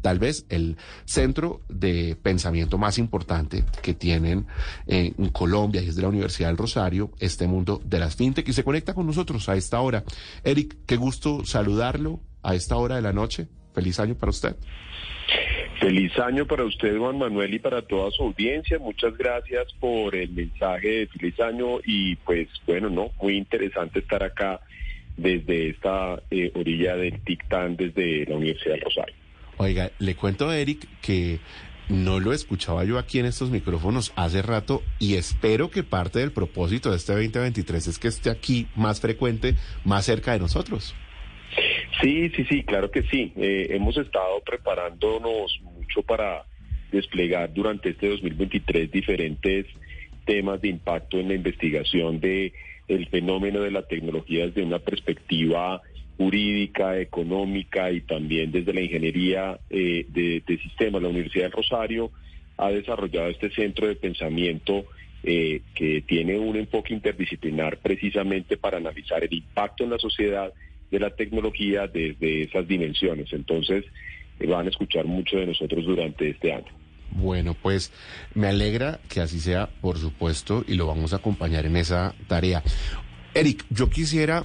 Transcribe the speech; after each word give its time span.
tal 0.00 0.18
vez 0.18 0.46
el 0.48 0.76
centro 1.04 1.60
de 1.68 2.16
pensamiento 2.22 2.78
más 2.78 2.98
importante 2.98 3.64
que 3.82 3.94
tienen 3.94 4.46
en 4.86 5.28
Colombia 5.30 5.82
y 5.82 5.88
es 5.88 5.96
de 5.96 6.02
la 6.02 6.08
Universidad 6.08 6.48
del 6.48 6.56
Rosario, 6.56 7.10
este 7.20 7.46
mundo 7.46 7.80
de 7.84 7.98
las 7.98 8.16
fintech 8.16 8.48
y 8.48 8.52
se 8.52 8.64
conecta 8.64 8.94
con 8.94 9.06
nosotros 9.06 9.48
a 9.48 9.56
esta 9.56 9.80
hora. 9.80 10.04
Eric, 10.44 10.76
qué 10.86 10.96
gusto 10.96 11.44
saludarlo 11.44 12.20
a 12.42 12.54
esta 12.54 12.76
hora 12.76 12.96
de 12.96 13.02
la 13.02 13.12
noche. 13.12 13.48
Feliz 13.74 14.00
año 14.00 14.14
para 14.14 14.30
usted. 14.30 14.56
Feliz 15.80 16.18
año 16.18 16.44
para 16.46 16.64
usted, 16.64 16.98
Juan 16.98 17.18
Manuel, 17.18 17.54
y 17.54 17.58
para 17.60 17.82
toda 17.82 18.10
su 18.10 18.24
audiencia. 18.24 18.78
Muchas 18.80 19.16
gracias 19.16 19.72
por 19.78 20.16
el 20.16 20.30
mensaje 20.30 20.88
de 20.88 21.06
feliz 21.06 21.38
año 21.38 21.78
y 21.84 22.16
pues 22.16 22.48
bueno, 22.66 22.90
no, 22.90 23.10
muy 23.22 23.36
interesante 23.36 24.00
estar 24.00 24.24
acá 24.24 24.60
desde 25.16 25.70
esta 25.70 26.20
eh, 26.30 26.50
orilla 26.54 26.96
del 26.96 27.20
TICTAN, 27.20 27.76
desde 27.76 28.26
la 28.26 28.36
Universidad 28.36 28.74
del 28.74 28.82
Rosario. 28.82 29.14
Oiga, 29.58 29.90
le 29.98 30.14
cuento 30.14 30.48
a 30.48 30.56
Eric 30.56 30.86
que 31.02 31.40
no 31.88 32.20
lo 32.20 32.32
escuchaba 32.32 32.84
yo 32.84 32.96
aquí 32.96 33.18
en 33.18 33.26
estos 33.26 33.50
micrófonos 33.50 34.12
hace 34.14 34.40
rato 34.40 34.82
y 35.00 35.14
espero 35.14 35.68
que 35.68 35.82
parte 35.82 36.20
del 36.20 36.30
propósito 36.30 36.90
de 36.90 36.96
este 36.96 37.12
2023 37.12 37.88
es 37.88 37.98
que 37.98 38.06
esté 38.06 38.30
aquí 38.30 38.68
más 38.76 39.00
frecuente, 39.00 39.54
más 39.84 40.04
cerca 40.04 40.32
de 40.32 40.38
nosotros. 40.38 40.94
Sí, 42.00 42.30
sí, 42.36 42.44
sí, 42.44 42.62
claro 42.62 42.90
que 42.92 43.02
sí. 43.02 43.32
Eh, 43.36 43.66
hemos 43.70 43.96
estado 43.96 44.40
preparándonos 44.46 45.60
mucho 45.62 46.02
para 46.02 46.44
desplegar 46.92 47.52
durante 47.52 47.90
este 47.90 48.08
2023 48.10 48.92
diferentes 48.92 49.66
temas 50.24 50.60
de 50.60 50.68
impacto 50.68 51.18
en 51.18 51.28
la 51.28 51.34
investigación 51.34 52.20
de 52.20 52.52
el 52.86 53.08
fenómeno 53.08 53.60
de 53.60 53.72
la 53.72 53.82
tecnología 53.82 54.46
desde 54.46 54.62
una 54.62 54.78
perspectiva 54.78 55.82
jurídica, 56.18 56.98
económica 56.98 57.90
y 57.92 58.00
también 58.00 58.50
desde 58.50 58.74
la 58.74 58.80
ingeniería 58.80 59.58
eh, 59.70 60.04
de, 60.08 60.58
sistemas. 60.62 61.00
La 61.00 61.08
Universidad 61.08 61.44
del 61.44 61.52
Rosario 61.52 62.10
ha 62.56 62.70
desarrollado 62.70 63.28
este 63.28 63.50
centro 63.50 63.86
de 63.86 63.94
pensamiento 63.94 64.84
eh, 65.22 65.62
que 65.74 66.02
tiene 66.02 66.36
un 66.36 66.56
enfoque 66.56 66.92
interdisciplinar 66.92 67.78
precisamente 67.78 68.56
para 68.56 68.78
analizar 68.78 69.22
el 69.22 69.32
impacto 69.32 69.84
en 69.84 69.90
la 69.90 69.98
sociedad 69.98 70.52
de 70.90 70.98
la 70.98 71.10
tecnología 71.10 71.86
desde 71.86 72.42
esas 72.42 72.66
dimensiones. 72.66 73.32
Entonces, 73.32 73.84
eh, 74.40 74.46
van 74.46 74.66
a 74.66 74.70
escuchar 74.70 75.04
mucho 75.04 75.36
de 75.36 75.46
nosotros 75.46 75.84
durante 75.84 76.30
este 76.30 76.52
año. 76.52 76.66
Bueno, 77.12 77.54
pues 77.54 77.92
me 78.34 78.48
alegra 78.48 78.98
que 79.08 79.20
así 79.20 79.38
sea, 79.38 79.68
por 79.80 79.98
supuesto, 79.98 80.64
y 80.66 80.74
lo 80.74 80.88
vamos 80.88 81.12
a 81.12 81.16
acompañar 81.16 81.64
en 81.64 81.76
esa 81.76 82.14
tarea. 82.26 82.62
Eric, 83.34 83.64
yo 83.70 83.88
quisiera 83.88 84.44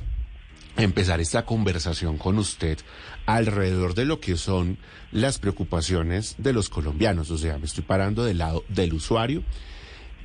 empezar 0.77 1.21
esta 1.21 1.45
conversación 1.45 2.17
con 2.17 2.37
usted 2.37 2.79
alrededor 3.25 3.93
de 3.93 4.05
lo 4.05 4.19
que 4.19 4.37
son 4.37 4.77
las 5.11 5.39
preocupaciones 5.39 6.35
de 6.37 6.53
los 6.53 6.69
colombianos. 6.69 7.29
O 7.31 7.37
sea, 7.37 7.57
me 7.57 7.65
estoy 7.65 7.83
parando 7.83 8.23
del 8.23 8.39
lado 8.39 8.63
del 8.69 8.93
usuario 8.93 9.43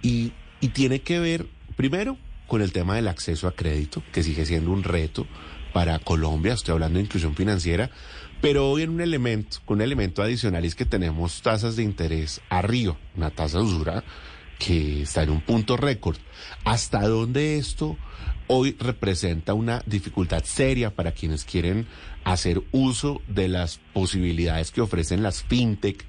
y, 0.02 0.32
tiene 0.72 1.00
que 1.02 1.20
ver, 1.20 1.46
primero, 1.76 2.16
con 2.46 2.62
el 2.62 2.72
tema 2.72 2.96
del 2.96 3.08
acceso 3.08 3.46
a 3.46 3.52
crédito, 3.52 4.02
que 4.12 4.22
sigue 4.22 4.46
siendo 4.46 4.72
un 4.72 4.82
reto 4.82 5.26
para 5.72 5.98
Colombia, 5.98 6.54
estoy 6.54 6.72
hablando 6.72 6.98
de 6.98 7.04
inclusión 7.04 7.36
financiera, 7.36 7.90
pero 8.40 8.70
hoy 8.70 8.82
en 8.82 8.90
un 8.90 9.00
elemento, 9.00 9.58
un 9.66 9.82
elemento 9.82 10.22
adicional 10.22 10.64
es 10.64 10.74
que 10.74 10.84
tenemos 10.84 11.42
tasas 11.42 11.76
de 11.76 11.82
interés 11.82 12.40
arriba, 12.48 12.96
una 13.16 13.30
tasa 13.30 13.58
de 13.58 13.64
usura 13.64 14.04
que 14.58 15.02
está 15.02 15.22
en 15.22 15.30
un 15.30 15.40
punto 15.40 15.76
récord. 15.76 16.16
¿Hasta 16.64 17.06
dónde 17.06 17.58
esto 17.58 17.96
hoy 18.48 18.76
representa 18.78 19.54
una 19.54 19.82
dificultad 19.86 20.42
seria 20.44 20.90
para 20.90 21.12
quienes 21.12 21.44
quieren 21.44 21.86
hacer 22.24 22.62
uso 22.72 23.22
de 23.28 23.48
las 23.48 23.78
posibilidades 23.92 24.70
que 24.72 24.80
ofrecen 24.80 25.22
las 25.22 25.42
fintech 25.44 26.04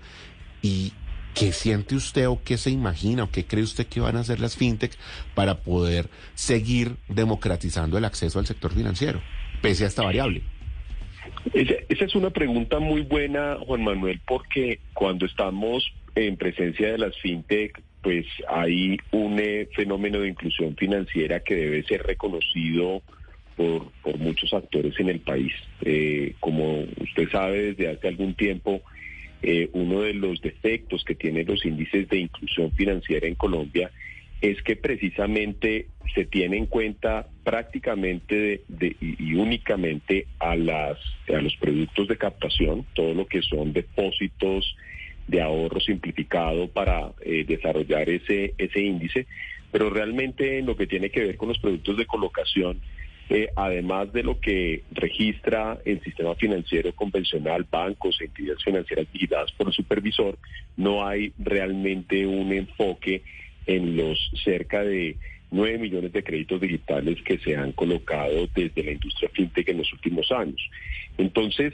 y 0.62 0.94
¿Qué 1.36 1.52
siente 1.54 1.96
usted 1.96 2.28
o 2.28 2.42
qué 2.44 2.58
se 2.58 2.70
imagina 2.70 3.24
o 3.24 3.32
qué 3.32 3.46
cree 3.46 3.64
usted 3.64 3.88
que 3.88 4.02
van 4.02 4.18
a 4.18 4.22
hacer 4.22 4.40
las 4.40 4.58
fintech 4.58 4.92
para 5.36 5.60
poder 5.62 6.10
seguir 6.34 6.98
democratizando 7.08 7.98
el 7.98 8.04
acceso 8.04 8.40
al 8.40 8.46
sector 8.46 8.74
financiero, 8.74 9.22
pese 9.62 9.86
a 9.86 9.88
esta 9.88 10.04
variable? 10.04 10.42
Esa, 11.54 12.06
es 12.06 12.16
una 12.16 12.32
pregunta 12.32 12.80
muy 12.80 13.02
buena, 13.02 13.58
Juan 13.66 13.84
Manuel, 13.84 14.20
porque 14.28 14.80
cuando 14.94 15.26
estamos 15.26 15.90
en 16.16 16.36
presencia 16.36 16.92
de 16.92 16.98
las 16.98 17.16
fintech, 17.18 17.82
pues 18.02 18.26
hay 18.48 18.98
un 19.12 19.40
eh, 19.40 19.68
fenómeno 19.76 20.20
de 20.20 20.30
inclusión 20.30 20.76
financiera 20.76 21.42
que 21.42 21.56
debe 21.56 21.84
ser 21.84 22.04
reconocido 22.04 23.02
por, 23.56 23.92
por 24.02 24.18
muchos 24.18 24.54
actores 24.54 24.98
en 25.00 25.10
el 25.10 25.20
país. 25.20 25.54
Eh, 25.82 26.34
como 26.40 26.86
usted 27.02 27.30
sabe, 27.30 27.74
desde 27.74 27.90
hace 27.90 28.08
algún 28.08 28.36
tiempo, 28.36 28.82
eh, 29.42 29.70
uno 29.74 30.02
de 30.02 30.14
los 30.14 30.42
defectos 30.42 31.04
que 31.04 31.16
tienen 31.16 31.48
los 31.48 31.66
índices 31.66 32.08
de 32.10 32.20
inclusión 32.20 32.72
financiera 32.72 33.28
en 33.28 33.36
Colombia 33.36 33.92
es 34.42 34.62
que 34.64 34.78
precisamente 34.78 35.88
se 36.16 36.26
tiene 36.26 36.58
en 36.58 36.66
cuenta 36.66 37.28
prácticamente 37.44 38.36
de, 38.36 38.62
de, 38.70 38.96
y 39.00 39.34
únicamente 39.34 40.28
a, 40.40 40.56
las, 40.56 40.98
a 41.28 41.42
los 41.42 41.56
productos 41.58 42.08
de 42.08 42.18
captación, 42.18 42.86
todo 42.94 43.14
lo 43.14 43.28
que 43.28 43.42
son 43.42 43.74
depósitos 43.74 44.76
de 45.30 45.42
ahorro 45.42 45.80
simplificado 45.80 46.68
para 46.68 47.12
eh, 47.22 47.46
desarrollar 47.48 48.10
ese, 48.10 48.54
ese 48.58 48.82
índice, 48.82 49.28
pero 49.72 49.90
realmente 49.90 50.58
en 50.58 50.66
lo 50.66 50.76
que 50.76 50.88
tiene 50.88 51.10
que 51.10 51.22
ver 51.22 51.38
con 51.38 51.50
los 51.50 51.60
productos 51.60 51.98
de 51.98 52.06
colocación, 52.08 52.80
eh, 53.30 53.50
además 53.56 54.12
de 54.12 54.24
lo 54.24 54.40
que 54.40 54.82
registra 54.92 55.78
el 55.86 56.02
sistema 56.02 56.34
financiero 56.34 56.92
convencional, 56.94 57.68
bancos, 57.70 58.20
entidades 58.22 58.64
financieras 58.64 59.06
vigiladas 59.14 59.52
por 59.52 59.68
el 59.68 59.74
supervisor, 59.74 60.36
no 60.78 61.06
hay 61.06 61.32
realmente 61.38 62.26
un 62.26 62.52
enfoque 62.52 63.22
en 63.68 63.96
los 63.96 64.32
cerca 64.44 64.84
de 64.84 65.18
9 65.52 65.78
millones 65.78 66.12
de 66.12 66.24
créditos 66.24 66.60
digitales 66.60 67.22
que 67.24 67.38
se 67.38 67.56
han 67.56 67.72
colocado 67.74 68.48
desde 68.56 68.84
la 68.84 68.92
industria 68.92 69.30
fintech 69.30 69.70
en 69.70 69.78
los 69.78 69.94
últimos 69.94 70.32
años. 70.32 70.60
Entonces, 71.20 71.74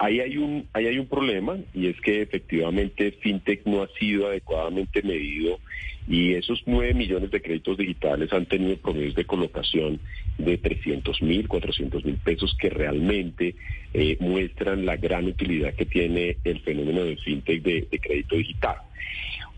ahí 0.00 0.18
hay 0.20 0.38
un, 0.38 0.66
ahí 0.72 0.86
hay 0.86 0.98
un 0.98 1.06
problema 1.06 1.58
y 1.74 1.88
es 1.88 2.00
que 2.00 2.22
efectivamente 2.22 3.12
fintech 3.20 3.66
no 3.66 3.82
ha 3.82 3.88
sido 3.98 4.28
adecuadamente 4.28 5.02
medido 5.02 5.60
y 6.08 6.32
esos 6.32 6.62
9 6.64 6.94
millones 6.94 7.30
de 7.30 7.42
créditos 7.42 7.76
digitales 7.76 8.32
han 8.32 8.46
tenido 8.46 8.78
promedios 8.78 9.14
de 9.14 9.26
colocación 9.26 10.00
de 10.38 10.56
300 10.56 11.20
mil, 11.20 11.46
400 11.46 12.02
mil 12.02 12.16
pesos 12.16 12.56
que 12.58 12.70
realmente 12.70 13.54
eh, 13.92 14.16
muestran 14.20 14.86
la 14.86 14.96
gran 14.96 15.26
utilidad 15.26 15.74
que 15.74 15.84
tiene 15.84 16.38
el 16.44 16.60
fenómeno 16.60 17.04
del 17.04 17.18
fintech 17.18 17.62
de, 17.62 17.86
de 17.90 17.98
crédito 17.98 18.36
digital. 18.36 18.76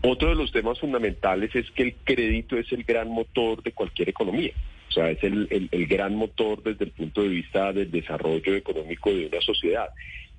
Otro 0.01 0.27
de 0.27 0.35
los 0.35 0.51
temas 0.51 0.77
fundamentales 0.77 1.55
es 1.55 1.71
que 1.71 1.83
el 1.83 1.95
crédito 2.03 2.57
es 2.57 2.69
el 2.73 2.83
gran 2.83 3.07
motor 3.07 3.63
de 3.63 3.71
cualquier 3.71 4.09
economía. 4.09 4.51
O 4.93 4.95
sea, 4.95 5.09
es 5.09 5.23
el, 5.23 5.47
gran 5.87 6.15
motor 6.15 6.61
desde 6.61 6.85
el 6.85 6.91
punto 6.91 7.23
de 7.23 7.29
vista 7.29 7.73
del 7.73 7.89
desarrollo 7.89 8.53
económico 8.55 9.11
de 9.11 9.25
una 9.25 9.41
sociedad. 9.41 9.89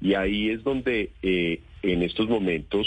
Y 0.01 0.15
ahí 0.15 0.51
es 0.51 0.63
donde 0.63 1.11
eh, 1.23 1.61
en 1.83 2.05
estos 2.05 2.29
momentos 2.29 2.87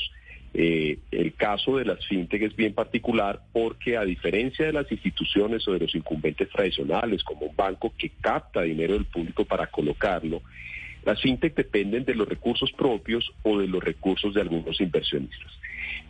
eh, 0.53 0.99
el 1.11 1.33
caso 1.33 1.75
de 1.75 1.83
las 1.83 2.05
fintech 2.07 2.41
es 2.41 2.55
bien 2.55 2.73
particular 2.73 3.41
porque 3.51 3.97
a 3.97 4.05
diferencia 4.05 4.65
de 4.65 4.71
las 4.71 4.89
instituciones 4.89 5.67
o 5.67 5.73
de 5.73 5.79
los 5.79 5.93
incumbentes 5.93 6.49
tradicionales, 6.49 7.21
como 7.25 7.47
un 7.47 7.55
banco 7.55 7.93
que 7.97 8.11
capta 8.21 8.61
dinero 8.61 8.93
del 8.93 9.03
público 9.03 9.43
para 9.43 9.67
colocarlo, 9.67 10.41
las 11.03 11.21
fintech 11.21 11.53
dependen 11.53 12.05
de 12.05 12.15
los 12.15 12.29
recursos 12.29 12.71
propios 12.71 13.29
o 13.43 13.59
de 13.59 13.67
los 13.67 13.83
recursos 13.83 14.33
de 14.33 14.39
algunos 14.39 14.79
inversionistas. 14.79 15.51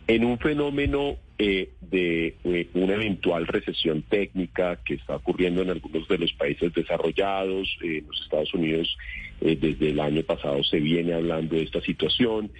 En 0.06 0.24
un 0.24 0.38
fenómeno 0.38 1.16
eh, 1.38 1.70
de 1.80 2.36
eh, 2.44 2.68
una 2.74 2.94
eventual 2.94 3.46
recesión 3.46 4.02
técnica 4.02 4.80
que 4.84 4.94
está 4.94 5.16
ocurriendo 5.16 5.62
en 5.62 5.70
algunos 5.70 6.08
de 6.08 6.18
los 6.18 6.32
países 6.32 6.72
desarrollados, 6.72 7.68
eh, 7.82 7.98
en 7.98 8.06
los 8.06 8.20
Estados 8.22 8.52
Unidos 8.54 8.96
eh, 9.40 9.56
desde 9.60 9.90
el 9.90 10.00
año 10.00 10.22
pasado 10.22 10.64
se 10.64 10.80
viene 10.80 11.14
hablando 11.14 11.56
de 11.56 11.62
esta 11.62 11.80
situación, 11.80 12.50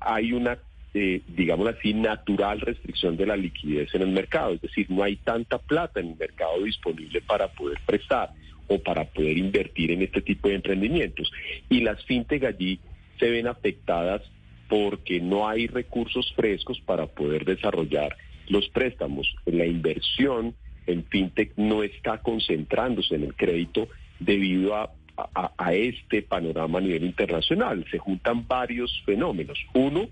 hay 0.00 0.32
una 0.32 0.58
eh, 0.96 1.22
digamos 1.26 1.66
así, 1.66 1.92
natural 1.92 2.60
restricción 2.60 3.16
de 3.16 3.26
la 3.26 3.36
liquidez 3.36 3.92
en 3.96 4.02
el 4.02 4.10
mercado. 4.10 4.52
Es 4.52 4.60
decir, 4.60 4.86
no 4.90 5.02
hay 5.02 5.16
tanta 5.16 5.58
plata 5.58 5.98
en 5.98 6.10
el 6.10 6.16
mercado 6.16 6.62
disponible 6.62 7.20
para 7.20 7.48
poder 7.48 7.80
prestar 7.84 8.30
o 8.68 8.78
para 8.78 9.04
poder 9.04 9.36
invertir 9.36 9.90
en 9.90 10.02
este 10.02 10.22
tipo 10.22 10.48
de 10.48 10.54
emprendimientos. 10.54 11.32
Y 11.68 11.80
las 11.80 12.04
fintech 12.04 12.44
allí 12.44 12.78
se 13.18 13.28
ven 13.28 13.48
afectadas 13.48 14.22
porque 14.68 15.20
no 15.20 15.48
hay 15.48 15.66
recursos 15.66 16.32
frescos 16.34 16.80
para 16.80 17.06
poder 17.06 17.44
desarrollar 17.44 18.16
los 18.48 18.68
préstamos. 18.68 19.34
La 19.46 19.66
inversión 19.66 20.54
en 20.86 21.04
fintech 21.04 21.52
no 21.56 21.82
está 21.82 22.18
concentrándose 22.18 23.14
en 23.14 23.24
el 23.24 23.34
crédito 23.34 23.88
debido 24.18 24.74
a, 24.74 24.90
este 25.72 26.22
panorama 26.22 26.78
a 26.78 26.82
nivel 26.82 27.04
internacional. 27.04 27.84
Se 27.90 27.98
juntan 27.98 28.48
varios 28.48 29.02
fenómenos. 29.06 29.58
Uno, 29.72 30.08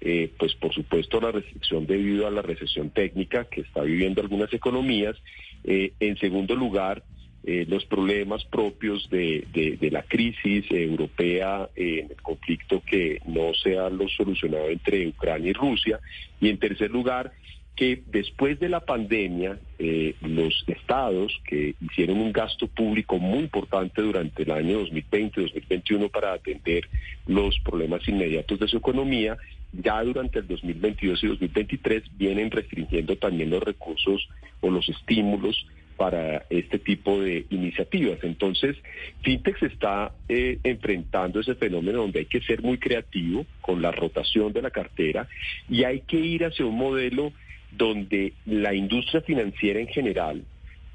eh, 0.00 0.30
pues 0.38 0.54
por 0.54 0.74
supuesto 0.74 1.20
la 1.20 1.32
restricción 1.32 1.86
debido 1.86 2.26
a 2.26 2.30
la 2.30 2.42
recesión 2.42 2.90
técnica 2.90 3.44
que 3.44 3.62
está 3.62 3.82
viviendo 3.82 4.20
algunas 4.20 4.52
economías. 4.52 5.16
Eh, 5.64 5.92
en 6.00 6.18
segundo 6.18 6.54
lugar, 6.54 7.02
eh, 7.44 7.66
los 7.68 7.84
problemas 7.86 8.44
propios 8.44 9.10
de, 9.10 9.78
la 9.90 10.02
crisis 10.04 10.64
europea 10.70 11.68
en 11.74 12.10
el 12.10 12.22
conflicto 12.22 12.82
que 12.86 13.20
no 13.26 13.52
se 13.54 13.78
ha 13.78 13.90
solucionado 14.16 14.68
entre 14.68 15.08
Ucrania 15.08 15.50
y 15.50 15.52
Rusia. 15.52 15.98
Y 16.40 16.48
en 16.50 16.58
tercer 16.58 16.90
lugar, 16.90 17.32
que 17.74 18.02
después 18.06 18.60
de 18.60 18.68
la 18.68 18.80
pandemia, 18.80 19.58
eh, 19.78 20.14
los 20.20 20.64
estados 20.68 21.32
que 21.44 21.74
hicieron 21.80 22.18
un 22.18 22.32
gasto 22.32 22.68
público 22.68 23.18
muy 23.18 23.40
importante 23.40 24.02
durante 24.02 24.44
el 24.44 24.50
año 24.52 24.86
2020-2021 24.86 26.10
para 26.10 26.34
atender 26.34 26.88
los 27.26 27.58
problemas 27.60 28.06
inmediatos 28.06 28.60
de 28.60 28.68
su 28.68 28.76
economía, 28.76 29.36
ya 29.72 30.02
durante 30.04 30.40
el 30.40 30.46
2022 30.46 31.24
y 31.24 31.26
2023 31.26 32.02
vienen 32.16 32.50
restringiendo 32.50 33.16
también 33.16 33.50
los 33.50 33.62
recursos 33.62 34.28
o 34.60 34.70
los 34.70 34.88
estímulos 34.88 35.66
para 36.02 36.46
este 36.50 36.80
tipo 36.80 37.20
de 37.20 37.46
iniciativas. 37.50 38.18
Entonces, 38.24 38.76
Fintech 39.22 39.62
está 39.62 40.10
eh, 40.28 40.58
enfrentando 40.64 41.38
ese 41.38 41.54
fenómeno 41.54 41.98
donde 41.98 42.18
hay 42.18 42.24
que 42.24 42.40
ser 42.40 42.60
muy 42.60 42.78
creativo 42.78 43.46
con 43.60 43.80
la 43.80 43.92
rotación 43.92 44.52
de 44.52 44.62
la 44.62 44.72
cartera 44.72 45.28
y 45.70 45.84
hay 45.84 46.00
que 46.00 46.16
ir 46.16 46.44
hacia 46.44 46.66
un 46.66 46.76
modelo 46.76 47.32
donde 47.70 48.32
la 48.46 48.74
industria 48.74 49.20
financiera 49.20 49.78
en 49.78 49.86
general 49.86 50.42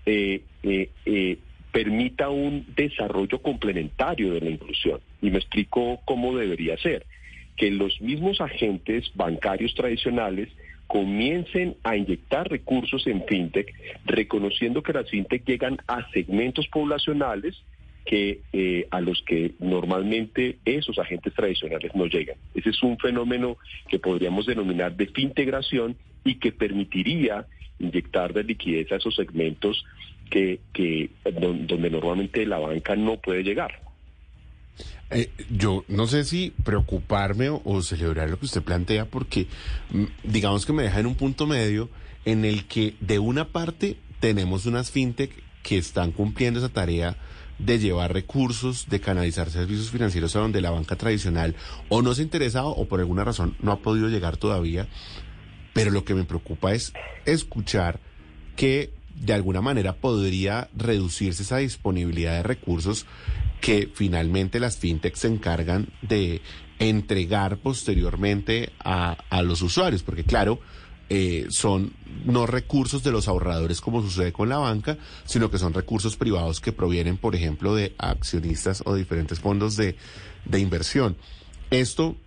eh, 0.05 0.41
eh, 0.63 1.37
permita 1.71 2.27
un 2.27 2.65
desarrollo 2.75 3.41
complementario 3.41 4.33
de 4.33 4.41
la 4.41 4.49
inclusión. 4.49 4.99
Y 5.21 5.31
me 5.31 5.37
explico 5.37 6.01
cómo 6.03 6.35
debería 6.35 6.75
ser. 6.79 7.05
Que 7.55 7.71
los 7.71 8.01
mismos 8.01 8.41
agentes 8.41 9.09
bancarios 9.15 9.73
tradicionales 9.73 10.49
comiencen 10.87 11.75
a 11.83 11.95
inyectar 11.95 12.49
recursos 12.49 13.05
en 13.07 13.23
fintech, 13.25 13.73
reconociendo 14.05 14.81
que 14.81 14.93
las 14.93 15.09
fintech 15.09 15.45
llegan 15.45 15.77
a 15.87 16.09
segmentos 16.11 16.67
poblacionales 16.67 17.61
que 18.05 18.39
eh, 18.53 18.87
a 18.89 19.01
los 19.01 19.21
que 19.23 19.53
normalmente 19.59 20.59
esos 20.63 20.97
agentes 20.97 21.33
tradicionales 21.33 21.93
no 21.93 22.05
llegan. 22.05 22.37
Ese 22.55 22.69
es 22.69 22.81
un 22.81 22.97
fenómeno 22.97 23.57
que 23.89 23.99
podríamos 23.99 24.45
denominar 24.45 24.95
de 24.95 25.07
fintegración 25.07 25.97
y 26.23 26.35
que 26.35 26.53
permitiría 26.53 27.45
inyectar 27.79 28.33
de 28.33 28.45
liquidez 28.45 28.91
a 28.93 28.95
esos 28.95 29.13
segmentos 29.13 29.83
que, 30.29 30.61
que 30.73 31.09
donde 31.39 31.89
normalmente 31.89 32.45
la 32.45 32.59
banca 32.59 32.95
no 32.95 33.17
puede 33.17 33.43
llegar. 33.43 33.86
Eh, 35.09 35.31
yo 35.49 35.85
no 35.87 36.05
sé 36.07 36.25
si 36.25 36.53
preocuparme 36.63 37.49
o, 37.49 37.81
celebrar 37.81 38.29
lo 38.29 38.39
que 38.39 38.45
usted 38.45 38.61
plantea, 38.61 39.05
porque 39.05 39.47
mm, 39.91 40.03
digamos 40.23 40.65
que 40.65 40.73
me 40.73 40.83
deja 40.83 40.99
en 40.99 41.05
un 41.05 41.15
punto 41.15 41.47
medio 41.47 41.89
en 42.25 42.43
el 42.43 42.65
que 42.65 42.95
de 42.99 43.19
una 43.19 43.49
parte 43.49 43.97
tenemos 44.19 44.65
unas 44.65 44.91
fintech 44.91 45.31
que 45.63 45.77
están 45.77 46.11
cumpliendo 46.11 46.59
esa 46.59 46.69
tarea 46.69 47.15
de 47.59 47.79
llevar 47.79 48.13
recursos, 48.13 48.87
de 48.89 48.99
canalizar 48.99 49.49
servicios 49.49 49.89
financieros 49.89 50.35
a 50.35 50.39
donde 50.39 50.61
la 50.61 50.71
banca 50.71 50.95
tradicional 50.95 51.55
o 51.89 52.01
no 52.01 52.13
se 52.13 52.21
ha 52.21 52.25
interesado 52.25 52.69
o 52.69 52.87
por 52.87 52.99
alguna 52.99 53.23
razón 53.23 53.55
no 53.61 53.71
ha 53.71 53.79
podido 53.79 54.09
llegar 54.09 54.37
todavía. 54.37 54.87
Pero 55.73 55.91
lo 55.91 56.03
que 56.03 56.15
me 56.15 56.23
preocupa 56.23 56.73
es 56.73 56.93
escuchar 57.25 57.99
que 58.55 58.91
de 59.15 59.33
alguna 59.33 59.61
manera 59.61 59.93
podría 59.93 60.69
reducirse 60.75 61.43
esa 61.43 61.57
disponibilidad 61.57 62.33
de 62.33 62.43
recursos 62.43 63.05
que 63.61 63.89
finalmente 63.93 64.59
las 64.59 64.77
fintechs 64.77 65.19
se 65.19 65.27
encargan 65.27 65.89
de 66.01 66.41
entregar 66.79 67.57
posteriormente 67.57 68.71
a, 68.79 69.17
a 69.29 69.41
los 69.41 69.61
usuarios, 69.61 70.03
porque 70.03 70.23
claro, 70.23 70.59
eh, 71.09 71.47
son 71.49 71.93
no 72.25 72.45
recursos 72.45 73.01
de 73.01 73.11
los 73.11 73.29
ahorradores 73.29 73.79
como 73.79 74.01
sucede 74.01 74.33
con 74.33 74.49
la 74.49 74.57
banca, 74.57 74.97
sino 75.25 75.49
que 75.49 75.57
son 75.57 75.73
recursos 75.73 76.17
privados 76.17 76.59
que 76.59 76.73
provienen, 76.73 77.17
por 77.17 77.33
ejemplo, 77.33 77.73
de 77.73 77.95
accionistas 77.97 78.83
o 78.85 78.93
diferentes 78.93 79.39
fondos 79.39 79.77
de, 79.77 79.95
de 80.45 80.59
inversión. 80.59 81.15
Esto 81.71 82.17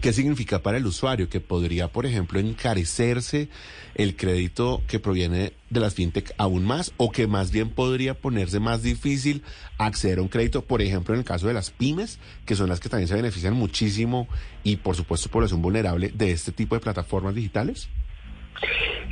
¿Qué 0.00 0.12
significa 0.12 0.62
para 0.62 0.78
el 0.78 0.86
usuario? 0.86 1.28
Que 1.28 1.40
podría, 1.40 1.88
por 1.88 2.06
ejemplo, 2.06 2.38
encarecerse 2.38 3.48
el 3.96 4.16
crédito 4.16 4.82
que 4.86 5.00
proviene 5.00 5.52
de 5.68 5.80
las 5.80 5.94
fintech 5.94 6.32
aún 6.38 6.64
más 6.64 6.92
o 6.96 7.10
que 7.10 7.26
más 7.26 7.50
bien 7.50 7.70
podría 7.70 8.14
ponerse 8.14 8.60
más 8.60 8.82
difícil 8.82 9.42
acceder 9.78 10.20
a 10.20 10.22
un 10.22 10.28
crédito, 10.28 10.64
por 10.64 10.80
ejemplo, 10.80 11.14
en 11.14 11.18
el 11.18 11.26
caso 11.26 11.48
de 11.48 11.54
las 11.54 11.70
pymes, 11.70 12.18
que 12.46 12.54
son 12.54 12.68
las 12.68 12.78
que 12.78 12.88
también 12.88 13.08
se 13.08 13.16
benefician 13.16 13.54
muchísimo 13.54 14.28
y, 14.62 14.76
por 14.76 14.94
supuesto, 14.94 15.28
población 15.28 15.60
vulnerable 15.60 16.12
de 16.14 16.30
este 16.30 16.52
tipo 16.52 16.76
de 16.76 16.80
plataformas 16.80 17.34
digitales? 17.34 17.88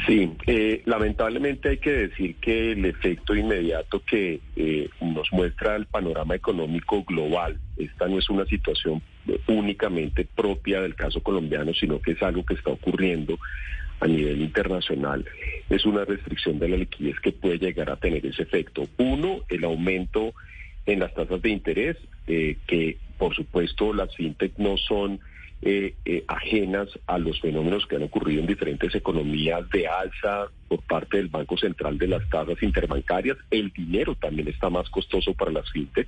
Sí, 0.07 0.31
eh, 0.47 0.83
lamentablemente 0.85 1.71
hay 1.71 1.79
que 1.79 1.93
decir 1.93 2.37
que 2.37 2.73
el 2.73 2.85
efecto 2.85 3.35
inmediato 3.35 4.03
que 4.05 4.41
eh, 4.57 4.89
nos 5.01 5.33
muestra 5.33 5.77
el 5.77 5.87
panorama 5.87 6.35
económico 6.35 7.03
global, 7.05 7.59
esta 7.77 8.09
no 8.09 8.19
es 8.19 8.29
una 8.31 8.47
situación 8.47 9.03
únicamente 9.47 10.25
propia 10.25 10.81
del 10.81 10.95
caso 10.95 11.23
colombiano, 11.23 11.75
sino 11.75 12.01
que 12.01 12.13
es 12.13 12.23
algo 12.23 12.45
que 12.45 12.55
está 12.55 12.71
ocurriendo 12.71 13.39
a 14.01 14.07
nivel 14.07 14.41
internacional, 14.41 15.25
es 15.69 15.85
una 15.85 16.05
restricción 16.05 16.59
de 16.59 16.69
la 16.69 16.77
liquidez 16.77 17.19
que 17.21 17.33
puede 17.33 17.59
llegar 17.59 17.91
a 17.91 17.97
tener 17.97 18.25
ese 18.25 18.43
efecto. 18.43 18.89
Uno, 18.97 19.43
el 19.49 19.65
aumento 19.65 20.35
en 20.87 21.01
las 21.01 21.13
tasas 21.15 21.43
de 21.43 21.51
interés, 21.51 21.97
eh, 22.27 22.57
que 22.67 22.97
por 23.19 23.35
supuesto 23.35 23.93
las 23.93 24.15
fintech 24.15 24.57
no 24.59 24.77
son 24.77 25.21
eh, 25.61 25.97
eh, 26.05 26.23
ajenas 26.29 26.89
a 27.09 27.19
los 27.19 27.41
fenómenos 27.41 27.85
que 27.87 27.97
han 27.97 28.05
ocurrido 28.05 28.41
en 28.41 28.47
diferentes 28.47 28.95
economías 28.95 29.69
de 29.71 29.89
alza 29.89 30.47
por 30.69 30.81
parte 30.83 31.17
del 31.17 31.27
Banco 31.27 31.59
Central 31.59 31.99
de 31.99 32.07
las 32.07 32.29
tasas 32.31 32.63
interbancarias. 32.63 33.37
El 33.51 33.71
dinero 33.73 34.15
también 34.15 34.47
está 34.47 34.71
más 34.71 34.89
costoso 34.89 35.35
para 35.35 35.51
las 35.51 35.69
fintech 35.73 36.07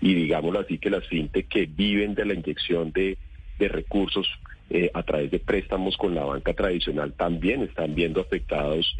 y 0.00 0.14
digámoslo 0.14 0.60
así 0.60 0.78
que 0.78 0.90
las 0.90 1.04
fintech 1.08 1.48
que 1.48 1.66
viven 1.66 2.14
de 2.14 2.26
la 2.26 2.34
inyección 2.34 2.92
de, 2.92 3.18
recursos 3.58 4.28
eh, 4.70 4.90
a 4.94 5.02
través 5.02 5.32
de 5.32 5.40
préstamos 5.40 5.96
con 5.96 6.14
la 6.14 6.24
banca 6.24 6.52
tradicional 6.52 7.12
también 7.14 7.62
están 7.62 7.94
viendo 7.94 8.20
afectados 8.20 8.94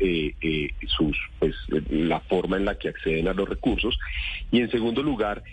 sus 0.88 1.16
pues 1.38 1.55
la 1.90 2.21
forma 2.21 2.57
en 2.57 2.64
la 2.64 2.76
que 2.76 2.88
acceden 2.88 3.28
a 3.28 3.35
los 3.35 3.49
recursos 3.49 3.97
y 4.50 4.61
en 4.61 4.71
segundo 4.71 5.02
lugar 5.02 5.45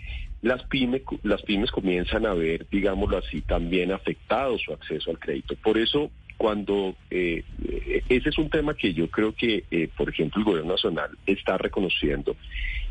las 0.44 0.62
pymes, 0.64 1.00
las 1.22 1.40
pymes 1.42 1.70
comienzan 1.70 2.26
a 2.26 2.34
ver, 2.34 2.66
digámoslo 2.70 3.16
así, 3.16 3.40
también 3.40 3.90
afectado 3.90 4.58
su 4.58 4.74
acceso 4.74 5.10
al 5.10 5.18
crédito. 5.18 5.54
Por 5.56 5.78
eso, 5.78 6.10
cuando 6.36 6.94
eh, 7.10 7.42
ese 8.10 8.28
es 8.28 8.36
un 8.36 8.50
tema 8.50 8.74
que 8.74 8.92
yo 8.92 9.08
creo 9.08 9.32
que, 9.32 9.64
eh, 9.70 9.88
por 9.96 10.10
ejemplo, 10.10 10.40
el 10.40 10.44
gobierno 10.44 10.72
nacional 10.72 11.16
está 11.24 11.56
reconociendo 11.56 12.36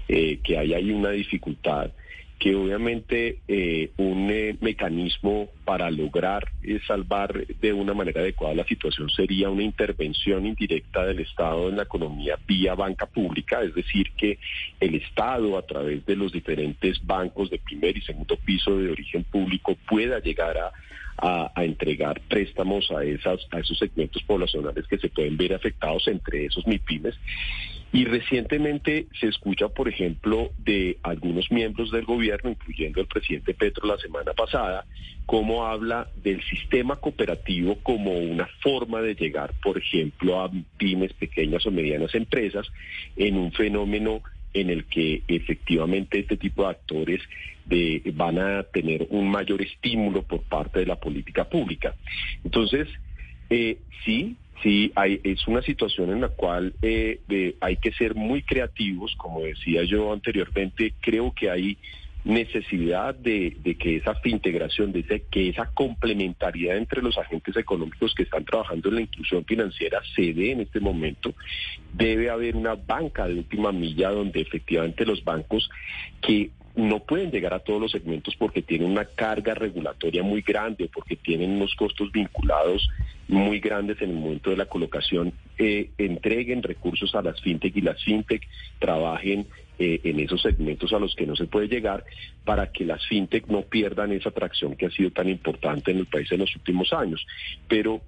eh, 0.07 0.39
que 0.43 0.57
hay 0.57 0.73
ahí 0.73 0.91
una 0.91 1.11
dificultad 1.11 1.91
que 2.43 2.55
obviamente 2.55 3.39
eh, 3.47 3.91
un 3.95 4.29
eh, 4.29 4.57
mecanismo 4.59 5.47
para 5.63 5.89
lograr 5.89 6.51
eh, 6.61 6.77
salvar 6.85 7.47
de 7.47 7.71
una 7.71 7.93
manera 7.93 8.19
adecuada 8.19 8.53
la 8.53 8.65
situación 8.65 9.09
sería 9.09 9.49
una 9.49 9.63
intervención 9.63 10.45
indirecta 10.45 11.05
del 11.05 11.21
Estado 11.21 11.69
en 11.69 11.77
la 11.77 11.83
economía 11.83 12.37
vía 12.45 12.75
banca 12.75 13.05
pública, 13.05 13.61
es 13.61 13.73
decir, 13.73 14.11
que 14.17 14.39
el 14.81 14.95
Estado 14.95 15.57
a 15.57 15.65
través 15.65 16.05
de 16.05 16.17
los 16.17 16.33
diferentes 16.33 17.01
bancos 17.05 17.49
de 17.49 17.59
primer 17.59 17.95
y 17.95 18.01
segundo 18.01 18.35
piso 18.35 18.77
de 18.77 18.91
origen 18.91 19.23
público 19.23 19.77
pueda 19.87 20.19
llegar 20.19 20.57
a 20.57 20.73
a, 21.17 21.63
entregar 21.63 22.19
préstamos 22.27 22.89
a, 22.91 23.03
esas, 23.03 23.39
a 23.51 23.59
esos 23.59 23.77
segmentos 23.77 24.21
poblacionales 24.23 24.87
que 24.87 24.97
se 24.97 25.09
pueden 25.09 25.37
ver 25.37 25.53
afectados, 25.53 26.07
entre 26.07 26.45
esos 26.45 26.65
MIPIMES. 26.65 27.15
Y 27.93 28.05
recientemente 28.05 29.05
se 29.19 29.27
escucha, 29.27 29.69
por 29.69 29.87
ejemplo, 29.87 30.51
de 30.57 30.97
algunos 31.03 31.51
miembros 31.51 31.91
del 31.91 32.05
gobierno, 32.05 32.49
incluyendo 32.49 32.99
el 32.99 33.07
presidente 33.07 33.53
Petro 33.53 33.87
la 33.87 33.99
semana 33.99 34.33
pasada, 34.33 34.85
cómo 35.27 35.67
habla 35.67 36.09
del 36.23 36.41
sistema 36.43 36.95
cooperativo 36.95 37.77
como 37.83 38.11
una 38.11 38.49
forma 38.61 38.99
de 39.01 39.13
llegar, 39.13 39.53
por 39.61 39.77
ejemplo, 39.77 40.41
a 40.41 40.51
pymes, 40.77 41.13
pequeñas 41.13 41.65
o 41.67 41.71
medianas 41.71 42.15
empresas, 42.15 42.67
en 43.15 43.37
un 43.37 43.51
fenómeno 43.51 44.21
en 44.55 44.71
el 44.71 44.85
que 44.85 45.21
efectivamente 45.27 46.19
este 46.19 46.37
tipo 46.37 46.63
de 46.63 46.69
actores 46.69 47.21
van 48.13 48.39
a 48.39 48.63
tener 48.63 49.07
un 49.11 49.29
mayor 49.29 49.61
estímulo 49.61 50.23
por 50.23 50.41
parte 50.41 50.79
de 50.79 50.87
la 50.87 50.99
política 50.99 51.45
pública. 51.45 51.95
Entonces, 52.43 52.87
eh, 53.49 53.77
sí, 54.03 54.35
Sí, 54.61 54.91
hay, 54.95 55.19
es 55.23 55.45
una 55.47 55.61
situación 55.61 56.11
en 56.11 56.21
la 56.21 56.29
cual 56.29 56.73
eh, 56.81 57.19
de- 57.27 57.55
hay 57.59 57.77
que 57.77 57.91
ser 57.91 58.15
muy 58.15 58.43
creativos, 58.43 59.13
como 59.17 59.41
decía 59.41 59.83
yo 59.83 60.13
anteriormente, 60.13 60.93
creo 61.01 61.33
que 61.33 61.49
hay 61.49 61.77
necesidad 62.23 63.13
de, 63.15 63.57
de 63.61 63.75
que 63.75 63.97
esa 63.97 64.15
integración, 64.23 64.93
de 64.93 65.01
ese- 65.01 65.23
que 65.29 65.49
esa 65.49 65.65
complementariedad 65.73 66.77
entre 66.77 67.01
los 67.01 67.17
agentes 67.17 67.57
económicos 67.57 68.13
que 68.15 68.23
están 68.23 68.45
trabajando 68.45 68.87
en 68.89 68.95
la 68.95 69.01
inclusión 69.01 69.43
financiera 69.43 70.01
se 70.15 70.33
dé 70.33 70.51
en 70.51 70.61
este 70.61 70.79
momento. 70.79 71.33
Debe 71.91 72.29
haber 72.29 72.55
una 72.55 72.75
banca 72.75 73.27
de 73.27 73.33
última 73.35 73.73
milla 73.73 74.11
donde 74.11 74.39
efectivamente 74.39 75.05
los 75.05 75.21
bancos 75.25 75.69
que 76.21 76.51
no 76.75 76.99
pueden 76.99 77.31
llegar 77.31 77.53
a 77.53 77.59
todos 77.59 77.79
los 77.79 77.91
segmentos 77.91 78.35
porque 78.35 78.61
tienen 78.61 78.89
una 78.89 79.05
carga 79.05 79.53
regulatoria 79.53 80.23
muy 80.23 80.41
grande, 80.41 80.89
porque 80.91 81.15
tienen 81.15 81.51
unos 81.51 81.75
costos 81.75 82.11
vinculados 82.11 82.87
muy 83.27 83.59
grandes 83.59 84.01
en 84.01 84.09
el 84.09 84.15
momento 84.15 84.49
de 84.49 84.57
la 84.57 84.65
colocación, 84.65 85.33
eh, 85.57 85.91
entreguen 85.97 86.63
recursos 86.63 87.13
a 87.15 87.21
las 87.21 87.39
fintech 87.41 87.75
y 87.75 87.81
las 87.81 88.03
fintech 88.03 88.47
trabajen 88.79 89.45
eh, 89.79 90.01
en 90.03 90.19
esos 90.19 90.41
segmentos 90.41 90.93
a 90.93 90.99
los 90.99 91.15
que 91.15 91.25
no 91.25 91.35
se 91.35 91.45
puede 91.45 91.67
llegar 91.67 92.03
para 92.43 92.71
que 92.71 92.85
las 92.85 93.05
fintech 93.07 93.47
no 93.47 93.61
pierdan 93.61 94.11
esa 94.11 94.29
atracción 94.29 94.75
que 94.75 94.87
ha 94.87 94.91
sido 94.91 95.11
tan 95.11 95.29
importante 95.29 95.91
en 95.91 95.99
el 95.99 96.05
país 96.07 96.31
en 96.31 96.39
los 96.39 96.55
últimos 96.55 96.91
años. 96.91 97.25
Pero 97.67 98.01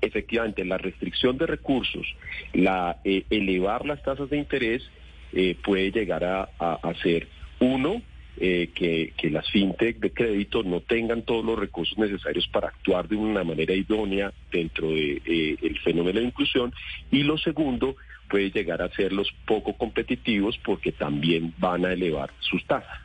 efectivamente 0.00 0.64
la 0.64 0.78
restricción 0.78 1.38
de 1.38 1.46
recursos, 1.46 2.06
la 2.52 2.98
eh, 3.04 3.24
elevar 3.30 3.86
las 3.86 4.02
tasas 4.02 4.28
de 4.28 4.38
interés 4.38 4.82
eh, 5.32 5.56
puede 5.64 5.90
llegar 5.90 6.24
a, 6.24 6.50
a, 6.58 6.74
a 6.82 6.94
ser 7.02 7.28
uno 7.60 8.02
eh, 8.38 8.70
que, 8.74 9.14
que 9.16 9.30
las 9.30 9.50
fintech 9.50 9.98
de 9.98 10.12
crédito 10.12 10.62
no 10.62 10.80
tengan 10.80 11.22
todos 11.22 11.44
los 11.44 11.58
recursos 11.58 11.96
necesarios 11.96 12.46
para 12.48 12.68
actuar 12.68 13.08
de 13.08 13.16
una 13.16 13.42
manera 13.44 13.74
idónea 13.74 14.30
dentro 14.52 14.90
de 14.90 15.22
eh, 15.24 15.74
fenómeno 15.82 16.20
de 16.20 16.26
inclusión 16.26 16.72
y 17.10 17.22
lo 17.22 17.38
segundo 17.38 17.96
puede 18.28 18.50
llegar 18.50 18.82
a 18.82 18.90
serlos 18.90 19.28
poco 19.46 19.74
competitivos 19.76 20.58
porque 20.64 20.92
también 20.92 21.54
van 21.58 21.86
a 21.86 21.92
elevar 21.92 22.30
sus 22.40 22.64
tasas. 22.66 22.98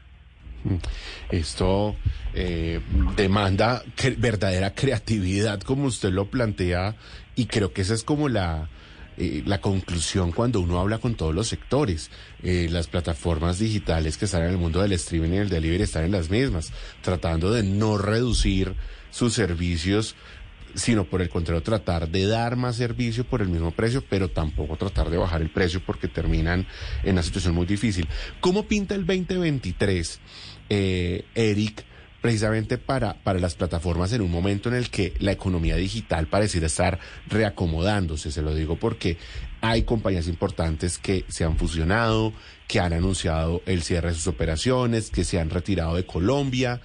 Esto 1.31 1.95
eh, 2.33 2.79
demanda 3.15 3.83
verdadera 4.17 4.75
creatividad, 4.75 5.61
como 5.61 5.85
usted 5.85 6.11
lo 6.11 6.25
plantea, 6.25 6.95
y 7.35 7.45
creo 7.45 7.73
que 7.73 7.81
esa 7.81 7.93
es 7.93 8.03
como 8.03 8.29
la, 8.29 8.69
eh, 9.17 9.43
la 9.45 9.59
conclusión 9.61 10.31
cuando 10.31 10.61
uno 10.61 10.79
habla 10.79 10.97
con 10.97 11.15
todos 11.15 11.35
los 11.35 11.47
sectores. 11.47 12.09
Eh, 12.43 12.67
las 12.69 12.87
plataformas 12.87 13.59
digitales 13.59 14.17
que 14.17 14.25
están 14.25 14.43
en 14.43 14.51
el 14.51 14.57
mundo 14.57 14.81
del 14.81 14.93
streaming 14.93 15.31
y 15.31 15.37
el 15.37 15.49
delivery 15.49 15.83
están 15.83 16.05
en 16.05 16.11
las 16.11 16.29
mismas, 16.29 16.71
tratando 17.01 17.51
de 17.51 17.63
no 17.63 17.97
reducir 17.97 18.75
sus 19.11 19.33
servicios 19.33 20.15
sino 20.75 21.05
por 21.05 21.21
el 21.21 21.29
contrario 21.29 21.61
tratar 21.61 22.09
de 22.09 22.25
dar 22.27 22.55
más 22.55 22.77
servicio 22.77 23.25
por 23.25 23.41
el 23.41 23.49
mismo 23.49 23.71
precio, 23.71 24.03
pero 24.09 24.29
tampoco 24.29 24.77
tratar 24.77 25.09
de 25.09 25.17
bajar 25.17 25.41
el 25.41 25.49
precio 25.49 25.81
porque 25.85 26.07
terminan 26.07 26.65
en 27.03 27.13
una 27.13 27.23
situación 27.23 27.53
muy 27.53 27.65
difícil. 27.65 28.07
¿Cómo 28.39 28.63
pinta 28.63 28.95
el 28.95 29.05
2023, 29.05 30.19
eh, 30.69 31.25
Eric, 31.35 31.83
precisamente 32.21 32.77
para, 32.77 33.15
para 33.23 33.39
las 33.39 33.55
plataformas 33.55 34.13
en 34.13 34.21
un 34.21 34.31
momento 34.31 34.69
en 34.69 34.75
el 34.75 34.89
que 34.89 35.13
la 35.19 35.31
economía 35.31 35.75
digital 35.75 36.27
pareciera 36.27 36.67
estar 36.67 36.99
reacomodándose? 37.27 38.31
Se 38.31 38.41
lo 38.41 38.53
digo 38.53 38.77
porque 38.77 39.17
hay 39.61 39.83
compañías 39.83 40.27
importantes 40.27 40.97
que 40.97 41.25
se 41.27 41.43
han 41.43 41.57
fusionado, 41.57 42.33
que 42.67 42.79
han 42.79 42.93
anunciado 42.93 43.61
el 43.65 43.83
cierre 43.83 44.09
de 44.09 44.15
sus 44.15 44.27
operaciones, 44.27 45.09
que 45.09 45.23
se 45.23 45.39
han 45.39 45.49
retirado 45.49 45.95
de 45.95 46.05
Colombia. 46.05 46.81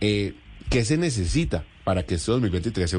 Eh, 0.00 0.34
¿Qué 0.70 0.84
se 0.84 0.96
necesita 0.96 1.64
para 1.84 2.04
que 2.04 2.16
este 2.16 2.32
2023 2.32 2.90
se 2.90 2.98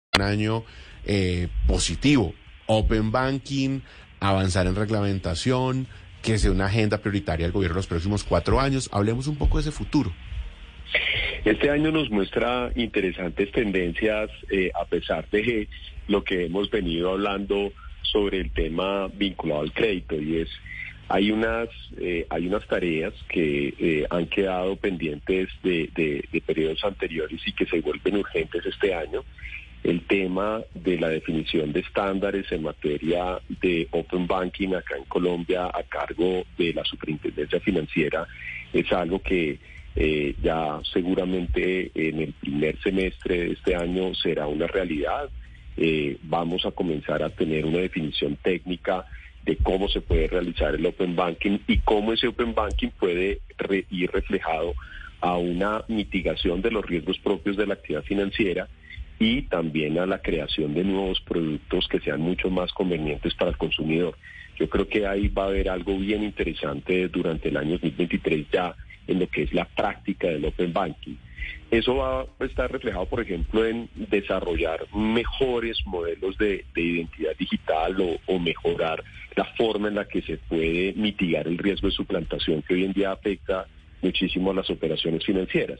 Año 0.21 0.63
eh, 1.05 1.47
positivo. 1.67 2.33
Open 2.67 3.11
banking, 3.11 3.81
avanzar 4.19 4.67
en 4.67 4.75
reglamentación, 4.75 5.87
que 6.21 6.37
sea 6.37 6.51
una 6.51 6.65
agenda 6.67 6.99
prioritaria 6.99 7.45
del 7.45 7.51
gobierno 7.53 7.75
los 7.77 7.87
próximos 7.87 8.23
cuatro 8.23 8.59
años. 8.59 8.89
Hablemos 8.93 9.27
un 9.27 9.35
poco 9.37 9.57
de 9.57 9.61
ese 9.61 9.71
futuro. 9.71 10.11
Este 11.45 11.69
año 11.69 11.91
nos 11.91 12.09
muestra 12.11 12.71
interesantes 12.75 13.51
tendencias 13.51 14.29
eh, 14.51 14.71
a 14.79 14.85
pesar 14.85 15.27
de 15.31 15.67
lo 16.07 16.23
que 16.23 16.45
hemos 16.45 16.69
venido 16.69 17.11
hablando 17.11 17.71
sobre 18.03 18.39
el 18.41 18.51
tema 18.51 19.07
vinculado 19.07 19.61
al 19.61 19.71
crédito 19.73 20.19
y 20.19 20.37
es 20.41 20.49
hay 21.07 21.31
unas 21.31 21.69
eh, 21.99 22.25
hay 22.29 22.47
unas 22.47 22.65
tareas 22.67 23.13
que 23.29 23.73
eh, 23.79 24.05
han 24.09 24.27
quedado 24.27 24.75
pendientes 24.75 25.49
de, 25.63 25.89
de- 25.95 26.25
de 26.31 26.41
periodos 26.41 26.83
anteriores 26.83 27.39
y 27.45 27.53
que 27.53 27.65
se 27.65 27.79
vuelven 27.81 28.17
urgentes 28.17 28.65
este 28.65 28.93
año 28.93 29.23
el 29.83 30.05
tema 30.07 30.61
de 30.75 30.99
la 30.99 31.09
definición 31.09 31.73
de 31.73 31.79
estándares 31.79 32.51
en 32.51 32.63
materia 32.63 33.39
de 33.61 33.87
open 33.91 34.27
banking 34.27 34.75
acá 34.75 34.95
en 34.97 35.05
Colombia 35.05 35.65
a 35.73 35.83
cargo 35.83 36.43
de 36.57 36.73
la 36.73 36.83
superintendencia 36.85 37.59
financiera 37.59 38.27
es 38.73 38.91
algo 38.91 39.19
que 39.21 39.57
eh, 39.95 40.35
ya 40.41 40.79
seguramente 40.93 41.91
en 41.95 42.21
el 42.21 42.33
primer 42.33 42.79
semestre 42.81 43.39
de 43.39 43.51
este 43.53 43.75
año 43.75 44.13
será 44.13 44.47
una 44.47 44.67
realidad. 44.67 45.29
Eh, 45.77 46.17
vamos 46.23 46.65
a 46.65 46.71
comenzar 46.71 47.23
a 47.23 47.29
tener 47.29 47.65
una 47.65 47.79
definición 47.79 48.37
técnica 48.41 49.05
de 49.43 49.57
cómo 49.57 49.89
se 49.89 49.99
puede 50.01 50.27
realizar 50.27 50.75
el 50.75 50.85
open 50.85 51.15
banking 51.15 51.57
y 51.67 51.77
cómo 51.79 52.13
ese 52.13 52.27
open 52.27 52.53
banking 52.53 52.89
puede 52.99 53.39
re- 53.57 53.85
ir 53.89 54.11
reflejado 54.11 54.75
a 55.19 55.37
una 55.37 55.83
mitigación 55.87 56.61
de 56.61 56.71
los 56.71 56.85
riesgos 56.85 57.17
propios 57.19 57.57
de 57.57 57.65
la 57.67 57.73
actividad 57.73 58.03
financiera 58.03 58.67
y 59.21 59.43
también 59.43 59.99
a 59.99 60.07
la 60.07 60.19
creación 60.19 60.73
de 60.73 60.83
nuevos 60.83 61.21
productos 61.21 61.87
que 61.87 61.99
sean 61.99 62.21
mucho 62.21 62.49
más 62.49 62.73
convenientes 62.73 63.35
para 63.35 63.51
el 63.51 63.57
consumidor. 63.57 64.17
Yo 64.57 64.67
creo 64.67 64.87
que 64.87 65.05
ahí 65.05 65.27
va 65.27 65.43
a 65.43 65.47
haber 65.49 65.69
algo 65.69 65.95
bien 65.99 66.23
interesante 66.23 67.07
durante 67.07 67.49
el 67.49 67.57
año 67.57 67.73
2023 67.73 68.47
ya 68.51 68.75
en 69.05 69.19
lo 69.19 69.27
que 69.27 69.43
es 69.43 69.53
la 69.53 69.65
práctica 69.65 70.27
del 70.27 70.45
Open 70.45 70.73
Banking. 70.73 71.17
Eso 71.69 71.97
va 71.97 72.21
a 72.21 72.45
estar 72.45 72.71
reflejado, 72.71 73.05
por 73.05 73.21
ejemplo, 73.21 73.63
en 73.63 73.87
desarrollar 73.93 74.87
mejores 74.95 75.77
modelos 75.85 76.35
de, 76.39 76.65
de 76.73 76.81
identidad 76.81 77.37
digital 77.37 78.01
o, 78.01 78.17
o 78.25 78.39
mejorar 78.39 79.03
la 79.35 79.45
forma 79.55 79.89
en 79.89 79.95
la 79.95 80.07
que 80.07 80.23
se 80.23 80.37
puede 80.37 80.93
mitigar 80.93 81.47
el 81.47 81.59
riesgo 81.59 81.87
de 81.89 81.93
suplantación 81.93 82.63
que 82.63 82.73
hoy 82.73 82.85
en 82.85 82.93
día 82.93 83.11
afecta 83.11 83.67
muchísimo 84.01 84.51
a 84.51 84.55
las 84.55 84.69
operaciones 84.69 85.25
financieras. 85.25 85.79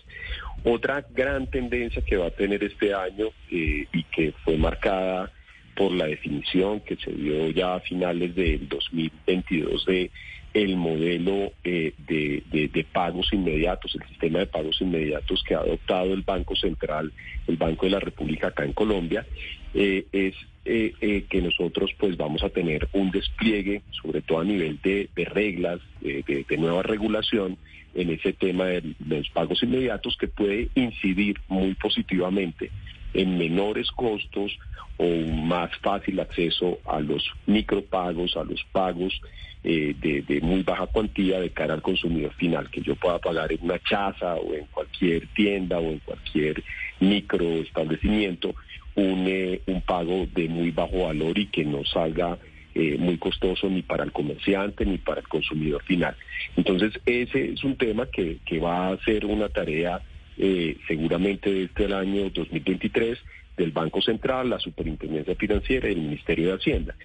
Otra 0.63 1.05
gran 1.13 1.47
tendencia 1.47 2.01
que 2.03 2.17
va 2.17 2.27
a 2.27 2.31
tener 2.31 2.63
este 2.63 2.93
año 2.93 3.27
eh, 3.51 3.87
y 3.91 4.03
que 4.03 4.33
fue 4.43 4.57
marcada 4.57 5.31
por 5.75 5.91
la 5.91 6.05
definición 6.05 6.81
que 6.81 6.95
se 6.97 7.11
dio 7.11 7.49
ya 7.49 7.75
a 7.75 7.79
finales 7.79 8.35
del 8.35 8.67
2022 8.67 9.85
de 9.85 10.11
el 10.53 10.75
modelo 10.75 11.53
eh, 11.63 11.93
de, 11.97 12.85
pagos 12.91 13.31
inmediatos, 13.31 13.95
el 13.95 14.05
sistema 14.09 14.39
de 14.39 14.47
pagos 14.47 14.81
inmediatos 14.81 15.41
que 15.47 15.55
ha 15.55 15.59
adoptado 15.59 16.13
el 16.13 16.23
Banco 16.23 16.57
Central, 16.57 17.13
el 17.47 17.55
Banco 17.55 17.85
de 17.85 17.93
la 17.93 18.01
República 18.01 18.47
acá 18.47 18.65
en 18.65 18.73
Colombia, 18.73 19.25
eh, 19.73 20.05
es 20.11 20.35
que 20.63 21.41
nosotros 21.41 21.91
pues 21.97 22.17
vamos 22.17 22.43
a 22.43 22.49
tener 22.49 22.87
un 22.91 23.09
despliegue, 23.11 23.81
sobre 23.91 24.21
todo 24.21 24.41
a 24.41 24.43
nivel 24.43 24.79
de, 24.83 25.09
reglas, 25.15 25.79
de 26.01 26.57
nueva 26.57 26.83
regulación 26.83 27.57
en 27.93 28.09
ese 28.09 28.33
tema 28.33 28.65
de, 28.65 28.95
los 28.99 29.29
pagos 29.29 29.61
inmediatos 29.63 30.17
que 30.17 30.27
puede 30.27 30.69
incidir 30.75 31.39
muy 31.47 31.73
positivamente 31.75 32.71
en 33.13 33.37
menores 33.37 33.91
costos 33.91 34.57
o 34.97 35.05
más 35.45 35.71
fácil 35.81 36.19
acceso 36.19 36.79
a 36.85 36.99
los 36.99 37.23
micropagos, 37.45 38.37
a 38.37 38.43
los 38.43 38.63
pagos 38.71 39.19
eh, 39.63 39.95
de, 39.99 40.21
de 40.21 40.41
muy 40.41 40.63
baja 40.63 40.87
cuantía 40.87 41.39
de 41.39 41.49
cara 41.49 41.73
al 41.73 41.81
consumidor 41.81 42.33
final, 42.33 42.69
que 42.69 42.81
yo 42.81 42.95
pueda 42.95 43.19
pagar 43.19 43.51
en 43.51 43.59
una 43.61 43.79
chaza 43.79 44.35
o 44.35 44.53
en 44.53 44.65
cualquier 44.67 45.27
tienda 45.33 45.79
o 45.79 45.91
en 45.91 45.99
cualquier 45.99 46.63
microestablecimiento 46.99 48.55
un, 48.95 49.25
eh, 49.27 49.61
un 49.67 49.81
pago 49.81 50.27
de 50.33 50.47
muy 50.47 50.71
bajo 50.71 51.05
valor 51.05 51.37
y 51.37 51.47
que 51.47 51.63
no 51.63 51.83
salga 51.85 52.37
eh, 52.73 52.97
muy 52.97 53.17
costoso 53.17 53.69
ni 53.69 53.81
para 53.81 54.03
el 54.03 54.11
comerciante 54.11 54.85
ni 54.85 54.97
para 54.97 55.21
el 55.21 55.27
consumidor 55.27 55.83
final. 55.83 56.15
Entonces, 56.55 56.93
ese 57.05 57.51
es 57.51 57.63
un 57.63 57.75
tema 57.75 58.07
que, 58.07 58.37
que 58.45 58.59
va 58.59 58.89
a 58.89 58.97
ser 59.03 59.25
una 59.25 59.49
tarea 59.49 60.01
eh, 60.37 60.77
seguramente 60.87 61.51
de 61.51 61.63
este 61.65 61.93
año 61.93 62.29
2023 62.29 63.19
del 63.57 63.71
Banco 63.71 64.01
Central, 64.01 64.49
la 64.49 64.59
Superintendencia 64.59 65.35
Financiera 65.35 65.89
y 65.89 65.93
el 65.93 66.01
Ministerio 66.01 66.47
de 66.47 66.53
Hacienda. 66.53 66.95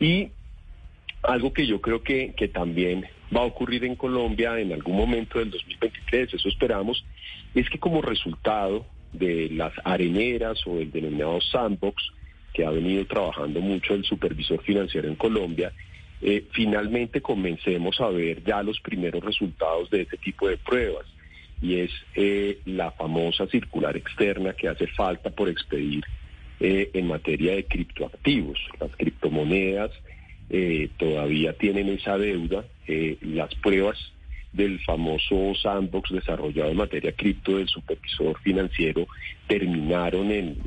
Y 0.00 0.30
algo 1.22 1.52
que 1.52 1.66
yo 1.66 1.80
creo 1.80 2.02
que, 2.02 2.34
que 2.36 2.48
también 2.48 3.04
va 3.34 3.42
a 3.42 3.44
ocurrir 3.44 3.84
en 3.84 3.94
Colombia 3.94 4.58
en 4.58 4.72
algún 4.72 4.96
momento 4.96 5.38
del 5.38 5.50
2023, 5.50 6.34
eso 6.34 6.48
esperamos, 6.48 7.04
es 7.54 7.68
que 7.70 7.78
como 7.78 8.02
resultado 8.02 8.86
de 9.12 9.50
las 9.50 9.72
areneras 9.84 10.66
o 10.66 10.78
el 10.78 10.90
denominado 10.90 11.40
sandbox, 11.40 12.02
que 12.52 12.64
ha 12.64 12.70
venido 12.70 13.04
trabajando 13.06 13.60
mucho 13.60 13.94
el 13.94 14.04
supervisor 14.04 14.62
financiero 14.62 15.08
en 15.08 15.16
Colombia, 15.16 15.72
eh, 16.20 16.44
finalmente 16.52 17.20
comencemos 17.20 18.00
a 18.00 18.08
ver 18.08 18.44
ya 18.44 18.62
los 18.62 18.80
primeros 18.80 19.24
resultados 19.24 19.90
de 19.90 20.02
este 20.02 20.16
tipo 20.18 20.48
de 20.48 20.56
pruebas. 20.56 21.06
Y 21.60 21.76
es 21.76 21.90
eh, 22.14 22.58
la 22.64 22.90
famosa 22.92 23.46
circular 23.46 23.96
externa 23.96 24.52
que 24.52 24.68
hace 24.68 24.86
falta 24.88 25.30
por 25.30 25.48
expedir 25.48 26.04
eh, 26.60 26.90
en 26.94 27.08
materia 27.08 27.54
de 27.54 27.64
criptoactivos. 27.64 28.58
Las 28.80 28.94
criptomonedas 28.96 29.90
todavía 30.98 31.54
tienen 31.54 31.88
esa 31.88 32.18
deuda. 32.18 32.66
las 33.22 33.54
pruebas 33.54 33.96
del 34.52 34.78
famoso 34.80 35.54
sandbox 35.54 36.10
desarrollado 36.10 36.70
en 36.70 36.76
materia 36.76 37.12
cripto 37.12 37.56
del 37.56 37.68
supervisor 37.68 38.38
financiero 38.40 39.06
terminaron 39.46 40.30
en, 40.30 40.58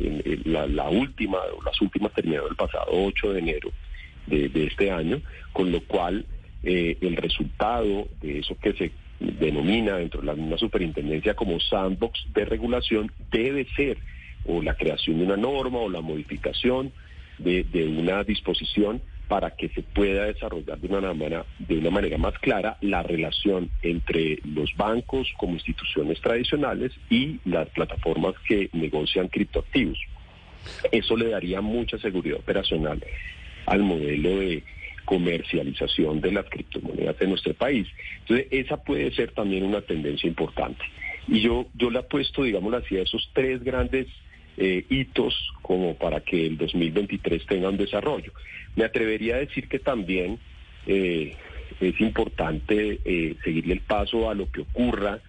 la, 0.45 0.89
última, 0.89 1.37
las 1.63 1.79
últimas 1.81 2.11
terminaron 2.13 2.49
el 2.49 2.55
pasado 2.55 2.87
8 2.89 3.33
de 3.33 3.39
enero 3.39 3.71
de, 4.27 4.65
este 4.65 4.91
año, 4.91 5.21
con 5.53 5.71
lo 5.71 5.81
cual 5.81 6.25
eh, 6.63 6.97
el 7.01 7.15
resultado 7.15 8.07
de 8.21 8.39
eso 8.39 8.57
que 8.57 8.73
se 8.73 8.91
denomina 9.19 9.97
dentro 9.97 10.21
de 10.21 10.27
la 10.27 10.35
misma 10.35 10.57
superintendencia 10.57 11.35
como 11.35 11.59
sandbox 11.59 12.25
de 12.33 12.45
regulación 12.45 13.11
debe 13.31 13.67
ser 13.75 13.97
o 14.45 14.61
la 14.61 14.75
creación 14.75 15.19
de 15.19 15.25
una 15.25 15.37
norma 15.37 15.79
o 15.79 15.89
la 15.89 16.01
modificación 16.01 16.91
de, 17.37 17.63
de 17.63 17.85
una 17.85 18.23
disposición 18.23 19.01
para 19.27 19.51
que 19.51 19.69
se 19.69 19.81
pueda 19.81 20.25
desarrollar 20.25 20.79
de 20.79 20.87
una 20.87 21.13
manera, 21.13 21.45
de 21.59 21.77
una 21.77 21.89
manera 21.89 22.17
más 22.17 22.37
clara 22.39 22.77
la 22.81 23.03
relación 23.03 23.69
entre 23.81 24.39
los 24.43 24.75
bancos 24.75 25.27
como 25.37 25.53
instituciones 25.53 26.21
tradicionales 26.21 26.91
y 27.09 27.39
las 27.45 27.69
plataformas 27.69 28.35
que 28.47 28.69
negocian 28.73 29.27
criptoactivos. 29.27 29.97
Eso 30.91 31.15
le 31.17 31.29
daría 31.29 31.61
mucha 31.61 31.97
seguridad 31.97 32.39
operacional 32.39 33.03
al 33.65 33.83
modelo 33.83 34.37
de 34.39 34.63
comercialización 35.05 36.21
de 36.21 36.31
las 36.31 36.45
criptomonedas 36.45 37.17
de 37.19 37.27
nuestro 37.27 37.53
país. 37.53 37.87
Entonces, 38.21 38.47
esa 38.51 38.77
puede 38.77 39.11
ser 39.13 39.31
también 39.31 39.63
una 39.63 39.81
tendencia 39.81 40.27
importante. 40.27 40.83
Y 41.27 41.41
yo, 41.41 41.67
yo 41.75 41.89
le 41.89 41.99
apuesto, 41.99 42.43
digamos 42.43 42.73
así, 42.73 42.97
a 42.97 43.03
esos 43.03 43.29
tres 43.33 43.63
grandes 43.63 44.07
eh, 44.57 44.85
hitos 44.89 45.35
como 45.61 45.95
para 45.95 46.21
que 46.21 46.45
el 46.45 46.57
2023 46.57 47.45
tenga 47.45 47.69
un 47.69 47.75
desarrollo. 47.75 48.31
Me 48.77 48.85
atrevería 48.85 49.35
a 49.35 49.39
decir 49.39 49.67
que 49.67 49.79
también 49.79 50.39
eh, 50.87 51.35
es 51.81 51.99
importante 51.99 53.01
eh, 53.03 53.35
seguirle 53.43 53.73
el 53.73 53.81
paso 53.81 54.29
a 54.29 54.33
lo 54.33 54.49
que 54.49 54.61
ocurra 54.61 55.19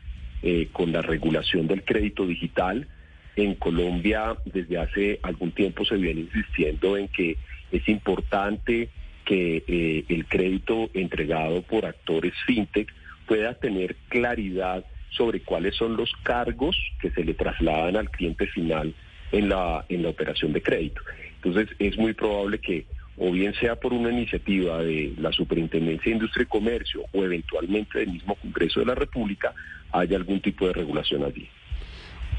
con 0.71 0.93
la 0.93 1.03
regulación 1.03 1.67
del 1.67 1.83
crédito 1.83 2.25
digital. 2.25 2.87
En 3.35 3.57
Colombia 3.57 4.37
desde 4.45 4.79
hace 4.79 5.19
algún 5.25 5.51
tiempo 5.51 5.85
se 5.85 5.97
viene 5.97 6.21
insistiendo 6.21 6.97
en 6.97 7.09
que 7.09 7.37
es 7.73 7.89
importante 7.89 8.89
que 9.25 10.05
el 10.09 10.27
crédito 10.27 10.89
entregado 10.95 11.63
por 11.63 11.85
actores 11.85 12.33
fintech 12.47 12.93
pueda 13.27 13.55
tener 13.55 13.97
claridad 14.09 14.85
sobre 15.11 15.41
cuáles 15.41 15.75
son 15.75 15.97
los 15.97 16.13
cargos 16.23 16.77
que 17.01 17.11
se 17.11 17.25
le 17.25 17.35
trasladan 17.35 17.97
al 17.97 18.09
cliente 18.11 18.47
final 18.47 18.95
en 19.33 19.49
la, 19.49 19.85
en 19.89 20.03
la 20.03 20.09
operación 20.09 20.53
de 20.53 20.63
crédito. 20.63 21.01
Entonces 21.43 21.75
es 21.79 21.97
muy 21.97 22.15
probable 22.15 22.59
que 22.59 22.87
o 23.19 23.33
bien 23.33 23.55
sea 23.55 23.77
por 23.77 23.93
una 23.93 24.11
iniciativa 24.11 24.83
de 24.83 25.15
la 25.19 25.33
Superintendencia 25.33 26.05
de 26.05 26.17
Industria 26.17 26.43
y 26.43 26.47
Comercio 26.47 27.03
o 27.13 27.25
eventualmente 27.25 27.99
del 27.99 28.13
mismo 28.13 28.35
Congreso 28.35 28.81
de 28.81 28.87
la 28.87 28.95
República, 28.95 29.55
haya 29.93 30.17
algún 30.17 30.41
tipo 30.41 30.67
de 30.67 30.75
regulación 30.75 31.25
allí. 31.25 31.49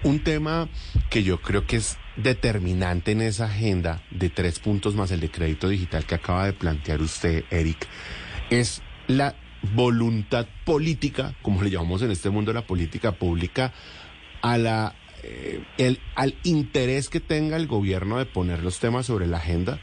Un 0.03 0.19
tema 0.19 0.69
que 1.09 1.23
yo 1.23 1.41
creo 1.41 1.65
que 1.65 1.77
es 1.77 1.97
determinante 2.15 3.11
en 3.11 3.21
esa 3.21 3.45
agenda 3.45 4.03
de 4.11 4.29
tres 4.29 4.59
puntos 4.59 4.95
más 4.95 5.11
el 5.11 5.19
de 5.19 5.31
crédito 5.31 5.67
digital 5.67 6.05
que 6.05 6.15
acaba 6.15 6.45
de 6.45 6.53
plantear 6.53 7.01
usted, 7.01 7.45
Eric, 7.49 7.87
es 8.51 8.83
la 9.07 9.35
voluntad 9.73 10.47
política, 10.65 11.33
como 11.41 11.63
le 11.63 11.71
llamamos 11.71 12.03
en 12.03 12.11
este 12.11 12.29
mundo 12.29 12.53
la 12.53 12.67
política 12.67 13.13
pública, 13.13 13.73
a 14.43 14.59
la 14.59 14.93
eh, 15.29 15.63
el, 15.77 15.99
al 16.15 16.35
interés 16.43 17.09
que 17.09 17.19
tenga 17.19 17.57
el 17.57 17.67
gobierno 17.67 18.17
de 18.17 18.25
poner 18.25 18.63
los 18.63 18.79
temas 18.79 19.05
sobre 19.05 19.27
la 19.27 19.37
agenda 19.37 19.79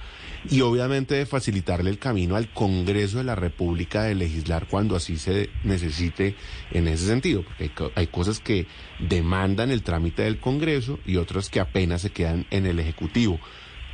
y 0.48 0.60
obviamente 0.60 1.14
de 1.14 1.26
facilitarle 1.26 1.90
el 1.90 1.98
camino 1.98 2.36
al 2.36 2.50
Congreso 2.52 3.18
de 3.18 3.24
la 3.24 3.34
República 3.34 4.02
de 4.02 4.14
legislar 4.14 4.66
cuando 4.68 4.96
así 4.96 5.16
se 5.16 5.50
necesite 5.62 6.34
en 6.70 6.88
ese 6.88 7.06
sentido, 7.06 7.44
porque 7.44 7.70
hay, 7.94 8.06
cosas 8.06 8.40
que 8.40 8.66
demandan 8.98 9.70
el 9.70 9.82
trámite 9.82 10.22
del 10.22 10.40
Congreso 10.40 10.98
y 11.04 11.16
otras 11.16 11.50
que 11.50 11.60
apenas 11.60 12.02
se 12.02 12.10
quedan 12.10 12.46
en 12.50 12.66
el 12.66 12.78
Ejecutivo. 12.78 13.38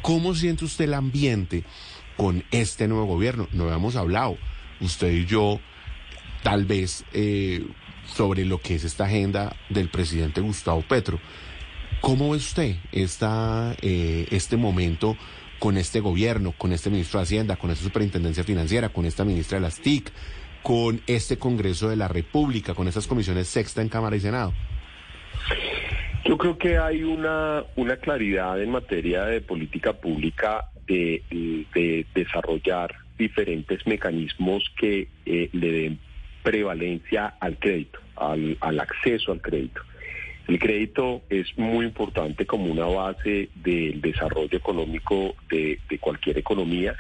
¿Cómo 0.03 0.35
siente 0.35 0.65
usted 0.65 0.85
el 0.85 0.95
ambiente 0.95 1.65
con 2.17 2.45
este 2.51 2.89
nuevo 2.89 3.07
gobierno? 3.07 3.49
No 3.53 3.65
habíamos 3.65 3.97
hablado, 3.97 4.37
usted 4.81 5.13
y 5.13 5.27
yo, 5.27 5.61
tal 6.43 6.65
vez 6.65 7.05
eh, 7.13 7.65
sobre 8.15 8.45
lo 8.45 8.59
que 8.59 8.75
es 8.75 8.85
esta 8.85 9.05
agenda 9.05 9.57
del 9.69 9.89
presidente 9.89 10.41
Gustavo 10.41 10.83
Petro. 10.83 11.19
¿Cómo 12.01 12.31
ve 12.31 12.39
usted 12.39 12.77
esta, 12.93 13.75
eh, 13.83 14.27
este 14.31 14.57
momento 14.57 15.17
con 15.59 15.77
este 15.77 16.01
gobierno, 16.01 16.53
con 16.57 16.73
este 16.73 16.91
ministro 16.91 17.21
de 17.21 17.25
Hacienda, 17.25 17.57
con 17.57 17.71
esta 17.71 17.85
superintendencia 17.85 18.45
financiera, 18.45 18.89
con 18.89 19.05
esta 19.05 19.25
ministra 19.25 19.59
de 19.59 19.63
las 19.63 19.81
TIC, 19.81 20.11
con 20.63 21.01
este 21.07 21.39
Congreso 21.39 21.89
de 21.89 21.97
la 21.97 22.09
República, 22.09 22.75
con 22.75 22.89
estas 22.89 23.07
comisiones 23.07 23.49
sexta 23.49 23.83
en 23.83 23.89
Cámara 23.89 24.17
y 24.17 24.21
Senado? 24.21 24.53
Yo 26.25 26.39
creo 26.39 26.57
que 26.59 26.79
hay 26.79 27.03
una, 27.03 27.65
una 27.77 27.97
claridad 27.97 28.63
en 28.63 28.71
materia 28.71 29.25
de 29.25 29.41
política 29.41 29.93
pública 29.93 30.71
de, 30.87 31.23
de 31.75 32.07
desarrollar 32.15 32.95
diferentes 33.19 33.87
mecanismos 33.87 34.65
que 34.79 35.09
eh, 35.27 35.51
le 35.53 35.73
den 35.73 35.99
prevalencia 36.43 37.35
al 37.41 37.59
crédito, 37.59 38.01
al, 38.17 38.57
acceso 38.81 39.33
al 39.33 39.41
crédito. 39.41 39.83
El 40.49 40.59
crédito 40.59 41.23
es 41.29 41.47
muy 41.57 41.85
importante 41.85 42.47
como 42.47 42.65
una 42.67 42.87
base 42.87 43.51
del 43.55 44.01
desarrollo 44.01 44.57
económico 44.57 45.35
de, 45.49 45.79
cualquier 46.01 46.39
economía 46.39 46.97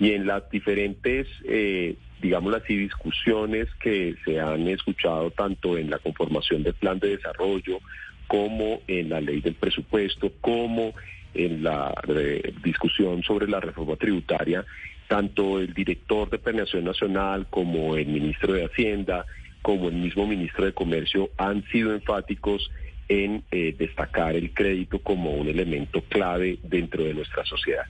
y 0.00 0.12
en 0.12 0.26
las 0.26 0.48
diferentes, 0.50 1.26
eh, 1.44 1.96
digamos 2.20 2.54
así, 2.54 2.76
discusiones 2.76 3.68
que 3.80 4.16
se 4.24 4.40
han 4.40 4.66
escuchado 4.68 5.30
tanto 5.30 5.76
en 5.76 5.90
la 5.90 5.98
conformación 5.98 6.62
del 6.62 6.74
plan 6.74 6.98
de 6.98 7.16
desarrollo 7.16 7.80
como 8.26 8.80
en 8.86 9.08
la 9.08 9.20
ley 9.20 9.40
del 9.40 9.54
presupuesto, 9.54 10.32
como 10.40 10.94
en 11.34 11.62
la 11.62 11.94
eh, 12.08 12.52
discusión 12.62 13.22
sobre 13.22 13.48
la 13.48 13.60
reforma 13.60 13.96
tributaria, 13.96 14.64
tanto 15.08 15.58
el 15.58 15.72
director 15.72 16.30
de 16.30 16.38
Planeación 16.38 16.84
Nacional 16.84 17.46
como 17.50 17.96
el 17.96 18.06
ministro 18.06 18.52
de 18.52 18.66
Hacienda, 18.66 19.24
como 19.62 19.88
el 19.88 19.96
mismo 19.96 20.26
ministro 20.26 20.66
de 20.66 20.72
Comercio 20.72 21.30
han 21.36 21.64
sido 21.68 21.94
enfáticos 21.94 22.70
en 23.08 23.42
eh, 23.50 23.74
destacar 23.76 24.36
el 24.36 24.52
crédito 24.52 24.98
como 24.98 25.32
un 25.32 25.48
elemento 25.48 26.02
clave 26.02 26.58
dentro 26.62 27.04
de 27.04 27.14
nuestra 27.14 27.44
sociedad. 27.46 27.84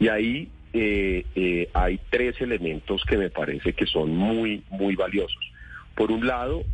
Y 0.00 0.08
ahí 0.08 0.48
eh, 0.72 1.26
eh, 1.34 1.68
hay 1.74 2.00
tres 2.08 2.40
elementos 2.40 3.04
que 3.04 3.18
me 3.18 3.28
parece 3.28 3.74
que 3.74 3.86
son 3.86 4.16
muy, 4.16 4.62
muy 4.70 4.96
valiosos. 4.96 5.52
Por 5.94 6.10
un 6.10 6.26
lado, 6.26 6.64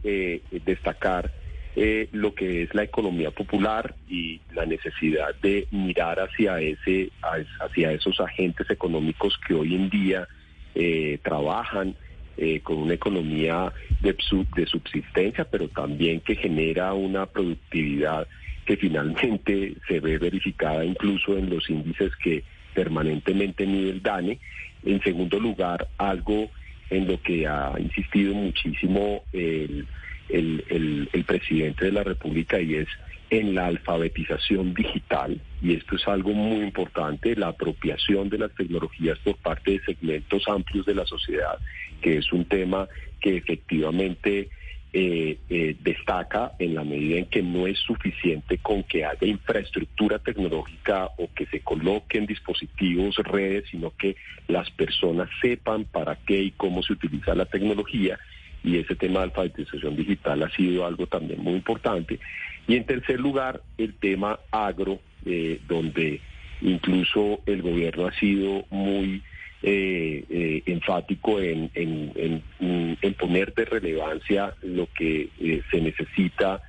destacar 0.64 1.32
eh, 1.80 2.08
lo 2.10 2.34
que 2.34 2.64
es 2.64 2.74
la 2.74 2.82
economía 2.82 3.30
popular 3.30 3.94
y 4.08 4.40
la 4.52 4.66
necesidad 4.66 5.32
de 5.40 5.68
mirar 5.70 6.18
hacia 6.18 6.58
ese 6.60 7.12
hacia 7.60 7.92
esos 7.92 8.18
agentes 8.18 8.68
económicos 8.68 9.38
que 9.46 9.54
hoy 9.54 9.76
en 9.76 9.88
día 9.88 10.26
eh, 10.74 11.20
trabajan 11.22 11.94
eh, 12.36 12.58
con 12.64 12.78
una 12.78 12.94
economía 12.94 13.72
de, 14.00 14.16
de 14.56 14.66
subsistencia, 14.66 15.44
pero 15.44 15.68
también 15.68 16.18
que 16.20 16.34
genera 16.34 16.94
una 16.94 17.26
productividad 17.26 18.26
que 18.66 18.76
finalmente 18.76 19.74
se 19.86 20.00
ve 20.00 20.18
verificada 20.18 20.84
incluso 20.84 21.38
en 21.38 21.48
los 21.48 21.70
índices 21.70 22.10
que 22.16 22.42
permanentemente 22.74 23.64
mide 23.64 23.90
el 23.90 24.02
DANE. 24.02 24.40
En 24.84 25.00
segundo 25.04 25.38
lugar, 25.38 25.86
algo 25.96 26.50
en 26.90 27.06
lo 27.06 27.22
que 27.22 27.46
ha 27.46 27.72
insistido 27.78 28.34
muchísimo 28.34 29.22
el 29.32 29.86
el, 30.28 31.08
el, 31.12 31.24
presidente 31.24 31.86
de 31.86 31.92
la 31.92 32.04
República 32.04 32.60
y 32.60 32.76
es 32.76 32.88
en 33.30 33.54
la 33.54 33.66
alfabetización 33.66 34.72
digital, 34.72 35.40
y 35.60 35.74
esto 35.74 35.96
es 35.96 36.08
algo 36.08 36.32
muy 36.32 36.64
importante, 36.64 37.36
la 37.36 37.48
apropiación 37.48 38.30
de 38.30 38.38
las 38.38 38.54
tecnologías 38.54 39.18
por 39.18 39.36
parte 39.36 39.72
de 39.72 39.80
segmentos 39.80 40.48
amplios 40.48 40.86
de 40.86 40.94
la 40.94 41.04
sociedad, 41.04 41.58
que 42.00 42.16
es 42.16 42.32
un 42.32 42.46
tema 42.46 42.88
que 43.20 43.36
efectivamente 43.36 44.48
eh, 44.90 45.38
eh, 45.50 45.76
destaca 45.80 46.52
en 46.58 46.74
la 46.74 46.82
medida 46.82 47.18
en 47.18 47.26
que 47.26 47.42
no 47.42 47.66
es 47.66 47.78
suficiente 47.80 48.56
con 48.56 48.82
que 48.84 49.04
haya 49.04 49.26
infraestructura 49.26 50.18
tecnológica 50.18 51.10
o 51.18 51.28
que 51.34 51.44
se 51.44 51.60
coloquen 51.60 52.24
dispositivos, 52.24 53.16
redes, 53.16 53.64
sino 53.70 53.92
que 53.98 54.16
las 54.46 54.70
personas 54.70 55.28
sepan 55.42 55.84
para 55.84 56.16
qué 56.16 56.40
y 56.40 56.50
cómo 56.52 56.82
se 56.82 56.94
utiliza 56.94 57.34
la 57.34 57.44
tecnología. 57.44 58.18
Y 58.64 58.79
ese 58.79 58.97
tema 58.97 59.21
de 59.21 59.27
alfabetización 59.27 59.97
digital 59.97 60.42
ha 60.42 60.51
sido 60.51 60.87
algo 60.87 61.07
también 61.07 61.42
muy 61.42 61.55
importante. 61.55 62.18
Y 62.66 62.77
en 62.77 62.85
tercer 62.85 63.21
lugar, 63.21 63.62
el 63.79 63.94
tema 63.94 64.40
agro, 64.51 65.01
eh, 65.25 65.61
donde 65.68 66.21
incluso 66.61 67.40
el 67.47 67.62
gobierno 67.62 68.07
ha 68.07 68.12
sido 68.12 68.64
muy 68.71 69.23
eh, 69.61 70.25
eh, 70.31 70.62
enfático 70.66 71.40
en, 71.40 71.68
en, 71.75 72.12
en, 72.61 72.97
en, 73.03 73.14
poner 73.14 73.53
de 73.55 73.64
relevancia 73.64 74.55
lo 74.62 74.88
que 74.97 75.31
eh, 75.40 75.62
se 75.68 75.81
necesita 75.81 76.62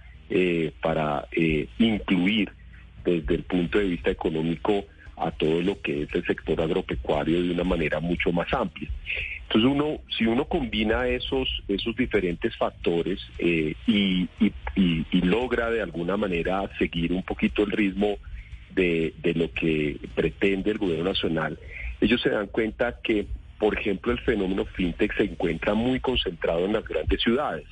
para 0.82 1.28
incluir 1.80 2.52
desde 3.04 3.34
el 3.34 3.44
punto 3.44 3.80
de 3.80 3.86
vista 3.86 4.12
económico 4.12 4.86
a 5.20 5.32
todo 5.32 5.62
lo 5.62 5.82
que 5.82 6.04
es 6.04 6.10
el 6.14 6.26
sector 6.26 6.62
agropecuario 6.62 7.42
de 7.42 7.52
una 7.52 7.64
manera 7.64 8.00
mucho 8.00 8.32
más 8.32 8.52
amplia. 8.54 8.90
Entonces 9.44 9.72
uno, 9.72 10.00
si 10.16 10.26
uno 10.26 10.46
combina 10.46 11.08
esos, 11.08 11.48
esos 11.68 11.96
diferentes 11.96 12.56
factores 12.56 13.20
eh, 13.40 13.74
y, 13.88 14.28
logra 15.22 15.70
de 15.70 15.82
alguna 15.82 16.18
manera 16.18 16.70
seguir 16.80 17.14
un 17.14 17.24
poquito 17.24 17.64
el 17.64 17.72
ritmo 17.72 18.18
de, 18.74 19.14
de 19.22 19.34
lo 19.34 19.52
que 19.54 19.98
pretende 20.16 20.72
el 20.72 20.78
gobierno 20.78 21.06
nacional, 21.06 21.58
ellos 22.02 22.22
se 22.22 22.30
dan 22.30 22.48
cuenta 22.48 23.00
que, 23.04 23.28
por 23.58 23.78
ejemplo, 23.78 24.12
el 24.12 24.20
fenómeno 24.20 24.66
fintech 24.66 25.16
se 25.16 25.24
encuentra 25.24 25.74
muy 25.74 26.00
concentrado 26.00 26.66
en 26.66 26.74
las 26.74 26.88
grandes 26.88 27.22
ciudades. 27.22 27.66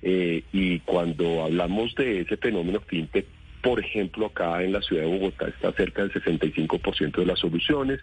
Eh, 0.00 0.44
y 0.52 0.78
cuando 0.80 1.44
hablamos 1.44 1.94
de 1.96 2.20
ese 2.20 2.36
fenómeno 2.36 2.80
fintech, 2.80 3.26
por 3.68 3.80
ejemplo, 3.80 4.24
acá 4.24 4.62
en 4.62 4.72
la 4.72 4.80
ciudad 4.80 5.02
de 5.02 5.10
Bogotá 5.10 5.46
está 5.48 5.70
cerca 5.72 6.00
del 6.00 6.10
65% 6.10 7.16
de 7.16 7.26
las 7.26 7.38
soluciones, 7.38 8.00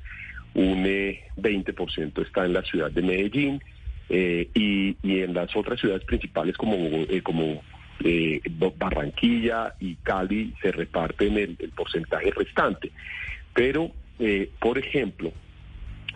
un 0.54 0.84
eh, 0.86 1.24
20% 1.38 2.22
está 2.22 2.46
en 2.46 2.54
la 2.54 2.62
ciudad 2.62 2.92
de 2.92 3.02
Medellín 3.02 3.60
eh, 4.10 4.48
y, 4.54 4.96
y, 5.02 5.22
en 5.22 5.34
las 5.34 5.56
otras 5.56 5.80
ciudades 5.80 6.04
principales 6.04 6.56
como, 6.56 6.76
eh, 6.76 7.20
como 7.24 7.64
Barranquilla 8.78 9.74
y 9.80 9.96
Cali 9.96 10.54
se 10.62 10.72
reparten 10.72 11.36
el, 11.36 11.56
el 11.58 11.72
porcentaje 11.72 12.30
restante. 12.30 12.92
Pero, 13.52 13.92
por 14.60 14.78
ejemplo, 14.78 15.32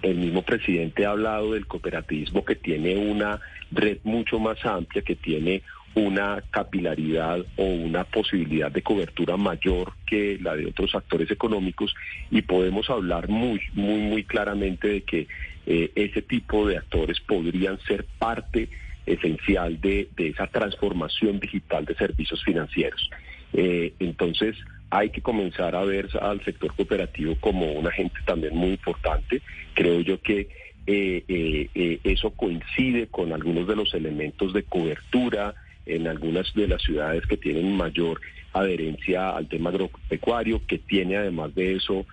el 0.03 0.17
mismo 0.17 0.43
presidente 0.43 1.07
ha 1.07 1.11
hablado 1.11 1.53
del 1.53 1.65
cooperativismo 1.65 2.45
que 2.45 2.55
tiene 2.55 2.97
una 2.97 3.39
red 3.71 3.97
mucho 4.03 4.37
más 4.37 4.63
amplia, 4.63 5.01
que 5.01 5.15
tiene 5.15 5.63
una 5.95 6.43
capilaridad 6.51 7.39
o 7.57 7.63
una 7.63 8.03
posibilidad 8.03 8.71
de 8.71 8.81
cobertura 8.81 9.37
mayor 9.37 9.93
que 10.05 10.37
la 10.41 10.55
de 10.55 10.67
otros 10.67 10.93
actores 10.95 11.29
económicos 11.31 11.93
y 12.29 12.41
podemos 12.41 12.89
hablar 12.89 13.27
muy, 13.27 13.59
muy, 13.73 14.01
muy 14.01 14.23
claramente 14.23 14.87
de 14.87 15.01
que 15.01 15.27
eh, 15.65 15.91
ese 15.95 16.21
tipo 16.21 16.67
de 16.67 16.77
actores 16.77 17.19
podrían 17.19 17.79
ser 17.81 18.05
parte 18.17 18.69
esencial 19.05 19.81
de, 19.81 20.09
esa 20.17 20.47
transformación 20.47 21.39
digital 21.39 21.85
de 21.85 21.95
servicios 21.95 22.43
financieros. 22.43 23.09
Eh, 23.53 23.93
entonces, 23.99 24.55
hay 24.91 25.09
que 25.09 25.21
comenzar 25.21 25.75
a 25.75 25.83
ver 25.83 26.09
al 26.21 26.43
sector 26.43 26.75
cooperativo 26.75 27.35
como 27.39 27.71
un 27.73 27.87
agente 27.87 28.19
también 28.25 28.55
muy 28.55 28.71
importante. 28.71 29.41
Creo 29.73 30.01
yo 30.01 30.21
que 30.21 30.49
eh, 30.85 31.99
eso 32.03 32.31
coincide 32.31 33.07
con 33.07 33.33
algunos 33.33 33.67
de 33.67 33.75
los 33.75 33.93
elementos 33.93 34.53
de 34.53 34.63
cobertura 34.63 35.55
en 35.95 36.07
algunas 36.07 36.53
de 36.53 36.67
las 36.67 36.81
ciudades 36.81 37.25
que 37.27 37.37
tienen 37.37 37.75
mayor 37.75 38.21
adherencia 38.53 39.31
al 39.31 39.47
tema 39.47 39.69
agropecuario, 39.69 40.61
que 40.67 40.79
tiene 40.79 41.17
además 41.17 41.53
de 41.55 41.75
eso 41.75 42.05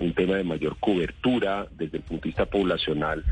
un 0.00 0.12
tema 0.14 0.34
de 0.34 0.42
mayor 0.42 0.76
cobertura 0.80 1.68
desde 1.78 1.98
el 1.98 2.02
punto 2.02 2.24
de 2.24 2.30
vista 2.30 2.46
poblacional, 2.46 3.24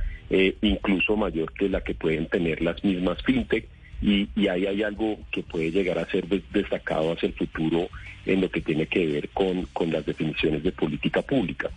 incluso 0.63 1.17
mayor 1.17 1.53
que 1.53 1.69
la 1.69 1.81
que 1.81 1.95
pueden 1.95 2.27
tener 2.27 2.63
las 2.63 2.83
mismas 2.85 3.21
fintech 3.25 3.67
y, 4.01 4.29
ahí 4.49 4.67
hay 4.67 4.83
algo 4.83 5.19
que 5.31 5.43
puede 5.43 5.71
llegar 5.71 5.99
a 5.99 6.07
ser 6.07 6.27
destacado 6.29 7.13
hacia 7.13 7.29
el 7.29 7.35
futuro 7.35 7.89
en 8.27 8.41
lo 8.41 8.51
que 8.51 8.61
tiene 8.61 8.87
que 8.87 9.07
ver 9.07 9.29
con, 9.31 9.65
con 9.73 9.91
las 9.91 10.07
definiciones 10.07 10.63
de 10.63 10.73
política 10.73 11.23
pública. 11.23 11.71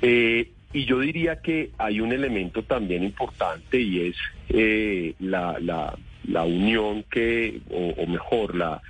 Eh, 0.00 0.48
y 0.72 0.86
yo 0.86 1.00
diría 1.00 1.40
que 1.40 1.70
hay 1.78 2.00
un 2.00 2.12
elemento 2.12 2.62
también 2.62 3.04
importante 3.04 3.80
y 3.80 4.08
es 4.08 4.16
eh, 4.48 5.14
la, 5.20 5.94
la, 6.28 6.44
unión 6.44 7.04
que, 7.10 7.60
o, 7.70 8.06
mejor, 8.06 8.54
la, 8.54 8.82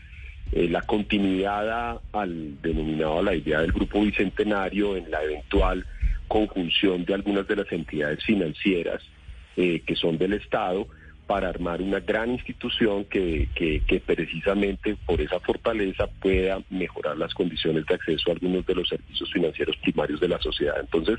eh, 0.52 0.68
la 0.68 0.82
continuidad 0.82 2.00
al 2.12 2.60
denominado 2.62 3.18
a 3.18 3.22
la 3.22 3.34
idea 3.34 3.60
del 3.60 3.72
grupo 3.72 4.02
bicentenario 4.02 4.96
en 4.96 5.10
la 5.10 5.22
eventual 5.22 5.86
conjunción 6.28 7.04
de 7.04 7.14
algunas 7.14 7.46
de 7.46 7.56
las 7.56 7.70
entidades 7.70 8.24
financieras 8.24 9.02
que 9.56 9.94
son 9.94 10.18
del 10.18 10.32
Estado 10.32 10.88
para 11.26 11.48
armar 11.48 11.80
una 11.80 12.00
gran 12.00 12.30
institución 12.30 13.04
que, 13.06 13.48
que, 13.54 14.02
precisamente 14.04 14.96
por 15.06 15.20
esa 15.20 15.40
fortaleza 15.40 16.06
pueda 16.06 16.60
mejorar 16.70 17.16
las 17.16 17.32
condiciones 17.32 17.86
de 17.86 17.94
acceso 17.94 18.30
a 18.30 18.34
algunos 18.34 18.66
de 18.66 18.74
los 18.74 18.88
servicios 18.88 19.32
financieros 19.32 19.76
primarios 19.78 20.20
de 20.20 20.28
la 20.28 20.38
sociedad. 20.40 20.76
Entonces, 20.80 21.18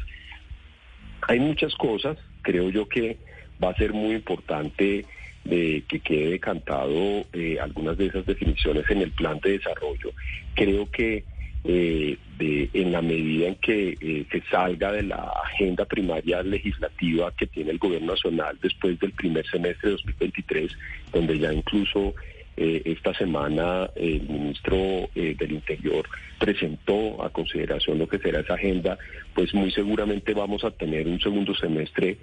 hay 1.28 1.40
muchas 1.40 1.74
cosas, 1.76 2.18
creo 2.44 2.70
yo 2.70 2.88
que 2.88 3.18
va 3.64 3.70
a 3.72 3.76
ser 3.76 3.94
muy 3.94 4.14
importante 4.16 5.06
de 5.46 5.84
que 5.88 6.00
quede 6.00 6.32
decantado 6.32 7.26
eh, 7.34 7.58
algunas 7.62 7.98
de 7.98 8.08
esas 8.08 8.26
definiciones 8.26 8.84
en 8.90 9.02
el 9.02 9.12
plan 9.12 9.40
de 9.40 9.52
desarrollo. 9.52 10.12
Creo 10.56 10.90
que 10.92 11.24
eh, 11.64 12.18
de, 12.38 12.70
en 12.74 12.92
la 12.92 13.02
medida 13.02 13.48
en 13.48 13.56
que 13.56 13.98
eh, 14.00 14.26
se 14.32 14.42
salga 14.52 14.92
de 14.92 15.04
la 15.04 15.32
agenda 15.46 15.86
primaria 15.86 16.44
legislativa 16.44 17.34
que 17.36 17.48
tiene 17.48 17.72
el 17.72 17.80
gobierno 17.80 18.14
nacional 18.14 18.58
después 18.62 19.00
del 19.00 19.14
primer 19.14 19.46
semestre 19.48 19.90
de 19.90 19.96
2023, 19.96 20.72
donde 21.12 21.40
ya 21.40 21.54
incluso 21.54 22.14
eh, 22.58 22.82
esta 22.86 23.14
semana 23.14 23.90
el 23.96 24.22
ministro 24.30 24.78
eh, 25.14 25.36
del 25.38 25.52
Interior 25.54 26.08
presentó 26.40 27.22
a 27.24 27.30
consideración 27.30 28.00
lo 28.00 28.08
que 28.08 28.20
será 28.20 28.40
esa 28.40 28.54
agenda, 28.54 28.98
pues 29.34 29.54
muy 29.54 29.72
seguramente 29.72 30.34
vamos 30.34 30.64
a 30.64 30.72
tener 30.72 31.08
un 31.08 31.20
segundo 31.20 31.54
semestre 31.56 32.18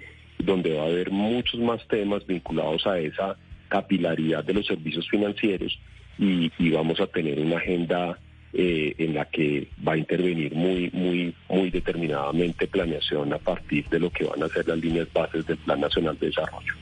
donde 0.45 0.73
va 0.75 0.83
a 0.83 0.87
haber 0.87 1.11
muchos 1.11 1.59
más 1.59 1.85
temas 1.87 2.25
vinculados 2.25 2.85
a 2.87 2.99
esa 2.99 3.37
capilaridad 3.69 4.43
de 4.43 4.53
los 4.53 4.65
servicios 4.65 5.07
financieros 5.09 5.79
y, 6.19 6.51
vamos 6.69 6.99
a 6.99 7.07
tener 7.07 7.39
una 7.39 7.57
agenda 7.57 8.19
eh, 8.53 8.93
en 8.99 9.15
la 9.15 9.25
que 9.25 9.67
va 9.85 9.93
a 9.93 9.97
intervenir 9.97 10.53
muy, 10.53 10.91
muy, 10.93 11.33
muy 11.49 11.71
determinadamente 11.71 12.67
planeación 12.67 13.33
a 13.33 13.39
partir 13.39 13.89
de 13.89 13.99
lo 13.99 14.11
que 14.11 14.25
van 14.25 14.43
a 14.43 14.47
ser 14.49 14.67
las 14.67 14.77
líneas 14.77 15.07
bases 15.11 15.45
del 15.47 15.57
Plan 15.57 15.81
Nacional 15.81 16.17
de 16.19 16.27
Desarrollo. 16.27 16.73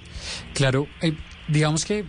Claro, 0.54 0.88
eh, 1.02 1.14
digamos 1.48 1.86
que 1.86 2.04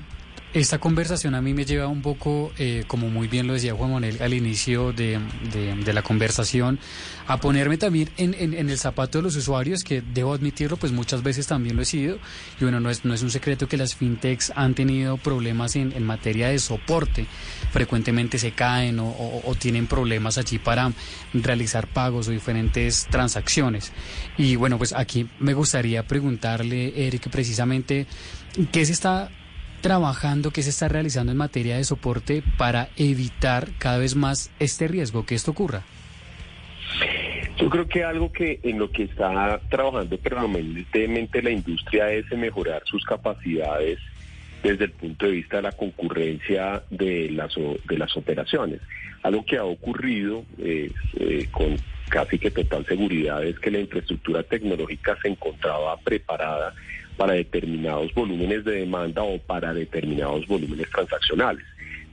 esta 0.54 0.78
conversación 0.78 1.34
a 1.34 1.40
mí 1.40 1.54
me 1.54 1.64
lleva 1.64 1.88
un 1.88 2.02
poco, 2.02 2.52
eh, 2.58 2.84
como 2.86 3.08
muy 3.08 3.26
bien 3.26 3.46
lo 3.46 3.54
decía 3.54 3.74
Juan 3.74 3.92
Manuel 3.92 4.20
al 4.20 4.34
inicio 4.34 4.92
de, 4.92 5.18
de, 5.52 5.92
la 5.94 6.02
conversación, 6.02 6.78
a 7.26 7.38
ponerme 7.38 7.78
también 7.78 8.10
en, 8.18 8.34
en, 8.34 8.68
el 8.68 8.78
zapato 8.78 9.18
de 9.18 9.22
los 9.22 9.36
usuarios, 9.36 9.82
que 9.82 10.02
debo 10.02 10.34
admitirlo, 10.34 10.76
pues 10.76 10.92
muchas 10.92 11.22
veces 11.22 11.46
también 11.46 11.76
lo 11.76 11.82
he 11.82 11.86
sido. 11.86 12.18
Y 12.60 12.64
bueno, 12.64 12.80
no 12.80 12.90
es, 12.90 13.04
no 13.04 13.14
es 13.14 13.22
un 13.22 13.30
secreto 13.30 13.66
que 13.66 13.78
las 13.78 13.94
fintechs 13.94 14.52
han 14.54 14.74
tenido 14.74 15.16
problemas 15.16 15.74
en, 15.76 15.92
en 15.92 16.04
materia 16.04 16.48
de 16.48 16.58
soporte. 16.58 17.26
Frecuentemente 17.70 18.38
se 18.38 18.52
caen 18.52 18.98
o, 19.00 19.08
o, 19.08 19.50
o, 19.50 19.54
tienen 19.54 19.86
problemas 19.86 20.36
allí 20.36 20.58
para 20.58 20.92
realizar 21.32 21.86
pagos 21.86 22.28
o 22.28 22.30
diferentes 22.30 23.06
transacciones. 23.10 23.92
Y 24.36 24.56
bueno, 24.56 24.76
pues 24.76 24.92
aquí 24.92 25.28
me 25.38 25.54
gustaría 25.54 26.06
preguntarle, 26.06 27.06
Eric, 27.06 27.30
precisamente, 27.30 28.06
¿qué 28.70 28.84
se 28.84 28.92
está 28.92 29.30
trabajando, 29.82 30.50
qué 30.50 30.62
se 30.62 30.70
está 30.70 30.88
realizando 30.88 31.32
en 31.32 31.38
materia 31.38 31.76
de 31.76 31.84
soporte 31.84 32.42
para 32.56 32.88
evitar 32.96 33.68
cada 33.78 33.98
vez 33.98 34.16
más 34.16 34.50
este 34.58 34.88
riesgo 34.88 35.26
que 35.26 35.34
esto 35.34 35.50
ocurra? 35.50 35.82
Yo 37.58 37.68
creo 37.68 37.86
que 37.86 38.02
algo 38.02 38.32
que 38.32 38.60
en 38.62 38.78
lo 38.78 38.90
que 38.90 39.04
está 39.04 39.60
trabajando 39.68 40.16
permanentemente 40.16 41.42
la 41.42 41.50
industria 41.50 42.10
es 42.10 42.24
mejorar 42.32 42.82
sus 42.86 43.04
capacidades 43.04 43.98
desde 44.62 44.84
el 44.84 44.92
punto 44.92 45.26
de 45.26 45.32
vista 45.32 45.56
de 45.56 45.62
la 45.62 45.72
concurrencia 45.72 46.82
de 46.90 47.30
las, 47.30 47.54
de 47.54 47.98
las 47.98 48.16
operaciones. 48.16 48.80
Algo 49.22 49.44
que 49.44 49.58
ha 49.58 49.64
ocurrido 49.64 50.44
eh, 50.58 50.90
con 51.50 51.76
casi 52.08 52.38
que 52.38 52.50
total 52.50 52.84
seguridad 52.86 53.42
es 53.42 53.58
que 53.58 53.70
la 53.70 53.80
infraestructura 53.80 54.42
tecnológica 54.42 55.16
se 55.22 55.28
encontraba 55.28 55.96
preparada 55.98 56.74
para 57.22 57.34
determinados 57.34 58.12
volúmenes 58.14 58.64
de 58.64 58.80
demanda 58.80 59.22
o 59.22 59.38
para 59.38 59.72
determinados 59.72 60.44
volúmenes 60.48 60.90
transaccionales. 60.90 61.64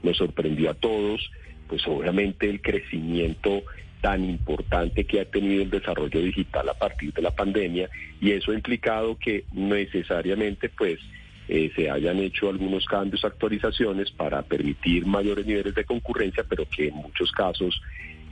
Nos 0.04 0.16
sorprendió 0.18 0.70
a 0.70 0.74
todos, 0.74 1.32
pues 1.66 1.84
obviamente 1.88 2.48
el 2.48 2.62
crecimiento 2.62 3.64
tan 4.00 4.24
importante 4.24 5.02
que 5.06 5.18
ha 5.18 5.24
tenido 5.24 5.64
el 5.64 5.70
desarrollo 5.70 6.20
digital 6.20 6.68
a 6.68 6.74
partir 6.74 7.12
de 7.12 7.22
la 7.22 7.32
pandemia 7.32 7.90
y 8.20 8.30
eso 8.30 8.52
ha 8.52 8.54
implicado 8.54 9.18
que 9.18 9.42
necesariamente 9.52 10.68
pues 10.68 11.00
eh, 11.48 11.72
se 11.74 11.90
hayan 11.90 12.20
hecho 12.20 12.48
algunos 12.48 12.84
cambios, 12.84 13.24
actualizaciones 13.24 14.12
para 14.12 14.42
permitir 14.42 15.06
mayores 15.06 15.44
niveles 15.44 15.74
de 15.74 15.84
concurrencia, 15.84 16.44
pero 16.48 16.66
que 16.68 16.86
en 16.86 16.94
muchos 16.94 17.32
casos 17.32 17.82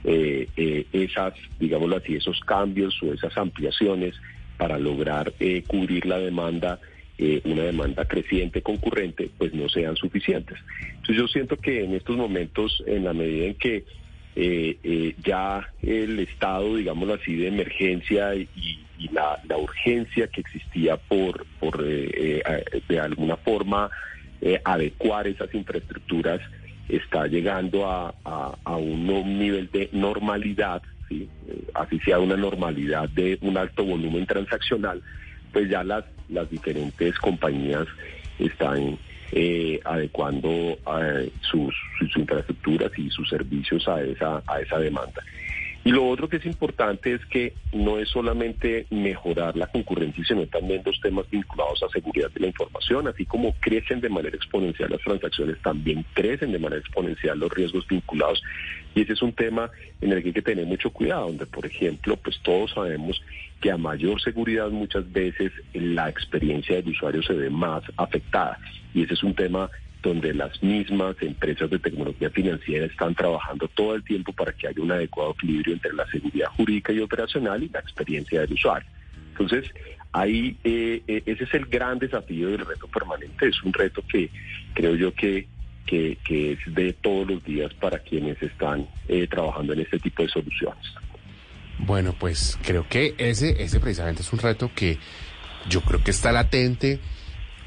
eh, 0.05 0.47
eh, 0.55 0.85
esas, 0.93 1.33
digámoslo 1.59 1.97
así, 1.97 2.15
esos 2.15 2.39
cambios 2.39 2.97
o 3.03 3.11
esas 3.13 3.37
ampliaciones 3.37 4.15
para 4.59 4.77
lograr 4.77 5.31
eh, 5.39 5.63
cubrir 5.65 6.05
la 6.05 6.19
demanda, 6.19 6.81
eh, 7.17 7.39
una 7.45 7.63
demanda 7.63 8.03
creciente, 8.03 8.61
concurrente, 8.61 9.29
pues 9.37 9.53
no 9.53 9.69
sean 9.69 9.95
suficientes. 9.95 10.57
Entonces 10.97 11.15
yo 11.15 11.27
siento 11.29 11.55
que 11.55 11.81
en 11.85 11.93
estos 11.95 12.17
momentos, 12.17 12.83
en 12.85 13.05
la 13.05 13.13
medida 13.13 13.45
en 13.45 13.55
que 13.55 13.85
eh, 14.35 14.77
eh, 14.83 15.15
ya 15.23 15.65
el 15.81 16.19
estado, 16.19 16.75
digámoslo 16.75 17.13
así, 17.13 17.37
de 17.37 17.47
emergencia 17.47 18.35
y, 18.35 18.49
la, 19.13 19.39
urgencia 19.57 20.27
que 20.27 20.41
existía 20.41 20.97
por, 20.97 21.45
por 21.61 21.81
de 21.81 22.99
alguna 23.01 23.37
forma 23.37 23.89
adecuar 24.65 25.25
esas 25.25 25.55
infraestructuras 25.55 26.41
está 26.89 27.27
llegando 27.27 27.89
a, 27.89 28.13
a- 28.25 28.75
un 28.75 29.05
nivel 29.39 29.69
de 29.71 29.87
normalidad, 29.93 30.83
¿sí? 31.09 31.27
Eh, 31.47 31.63
así 31.73 31.99
sea 31.99 32.19
una 32.19 32.37
normalidad 32.37 33.09
de 33.09 33.37
un 33.41 33.57
alto 33.57 33.83
volumen 33.83 34.25
transaccional, 34.25 35.01
pues 35.51 35.69
ya 35.69 35.83
las, 35.83 36.05
las 36.29 36.49
diferentes 36.49 37.17
compañías 37.17 37.87
están 38.37 38.97
eh, 39.31 39.79
adecuando 39.83 40.49
eh, 40.49 41.31
sus, 41.41 41.75
sus 41.99 42.17
infraestructuras 42.17 42.91
y 42.97 43.09
sus 43.09 43.27
servicios 43.29 43.87
a 43.87 44.01
esa, 44.01 44.41
a 44.47 44.61
esa 44.61 44.79
demanda. 44.79 45.21
Y 45.85 45.91
lo 45.91 46.07
otro 46.07 46.27
que 46.27 46.37
es 46.37 46.45
importante 46.45 47.13
es 47.13 47.25
que 47.27 47.53
no 47.71 47.99
es 47.99 48.09
solamente 48.09 48.85
mejorar 48.89 49.55
la 49.55 49.67
concurrencia, 49.67 50.23
sino 50.25 50.45
también 50.47 50.81
los 50.85 50.99
temas 50.99 51.29
vinculados 51.29 51.81
a 51.83 51.89
seguridad 51.89 52.29
de 52.31 52.41
la 52.41 52.47
información, 52.47 53.07
así 53.07 53.25
como 53.25 53.55
crecen 53.59 54.01
de 54.01 54.09
manera 54.09 54.35
exponencial 54.35 54.89
las 54.89 55.01
transacciones, 55.01 55.57
también 55.61 56.05
crecen 56.13 56.51
de 56.51 56.59
manera 56.59 56.81
exponencial 56.81 57.39
los 57.39 57.51
riesgos 57.51 57.87
vinculados. 57.87 58.43
Y 58.93 59.01
ese 59.01 59.13
es 59.13 59.21
un 59.21 59.31
tema 59.33 59.71
en 60.01 60.11
el 60.11 60.21
que 60.21 60.29
hay 60.29 60.33
que 60.33 60.41
tener 60.41 60.65
mucho 60.65 60.89
cuidado, 60.89 61.27
donde, 61.27 61.45
por 61.45 61.65
ejemplo, 61.65 62.17
pues 62.17 62.39
todos 62.43 62.71
sabemos 62.71 63.21
que 63.61 63.71
a 63.71 63.77
mayor 63.77 64.21
seguridad 64.21 64.69
muchas 64.69 65.09
veces 65.11 65.51
la 65.73 66.09
experiencia 66.09 66.75
del 66.75 66.89
usuario 66.89 67.23
se 67.23 67.33
ve 67.33 67.49
más 67.49 67.83
afectada. 67.97 68.59
Y 68.93 69.03
ese 69.03 69.13
es 69.13 69.23
un 69.23 69.33
tema 69.33 69.69
donde 70.01 70.33
las 70.33 70.61
mismas 70.63 71.15
empresas 71.21 71.69
de 71.69 71.79
tecnología 71.79 72.29
financiera 72.29 72.85
están 72.85 73.13
trabajando 73.15 73.67
todo 73.69 73.95
el 73.95 74.03
tiempo 74.03 74.31
para 74.31 74.53
que 74.53 74.67
haya 74.67 74.81
un 74.81 74.91
adecuado 74.91 75.31
equilibrio 75.31 75.73
entre 75.73 75.93
la 75.93 76.07
seguridad 76.07 76.47
jurídica 76.55 76.93
y 76.93 76.99
operacional 76.99 77.61
y 77.63 77.69
la 77.69 77.79
experiencia 77.79 78.41
del 78.41 78.53
usuario. 78.53 78.89
Entonces, 79.31 79.71
ahí 80.11 80.57
eh, 80.63 81.01
eh, 81.07 81.23
ese 81.25 81.43
es 81.43 81.53
el 81.53 81.65
gran 81.65 81.99
desafío 81.99 82.49
del 82.49 82.65
reto 82.65 82.87
permanente. 82.87 83.47
Es 83.47 83.61
un 83.63 83.73
reto 83.73 84.01
que 84.07 84.29
creo 84.73 84.95
yo 84.95 85.13
que, 85.13 85.47
que, 85.85 86.17
es 86.29 86.59
de 86.73 86.93
todos 86.93 87.27
los 87.27 87.43
días 87.43 87.73
para 87.73 87.99
quienes 87.99 88.41
están 88.41 88.87
eh, 89.07 89.27
trabajando 89.27 89.73
en 89.73 89.81
este 89.81 89.99
tipo 89.99 90.23
de 90.23 90.29
soluciones. 90.29 90.85
Bueno, 91.79 92.13
pues 92.17 92.57
creo 92.63 92.87
que 92.87 93.15
ese, 93.17 93.61
ese 93.63 93.79
precisamente 93.79 94.21
es 94.21 94.31
un 94.31 94.39
reto 94.39 94.71
que 94.75 94.97
yo 95.69 95.81
creo 95.81 96.03
que 96.03 96.11
está 96.11 96.31
latente 96.31 96.99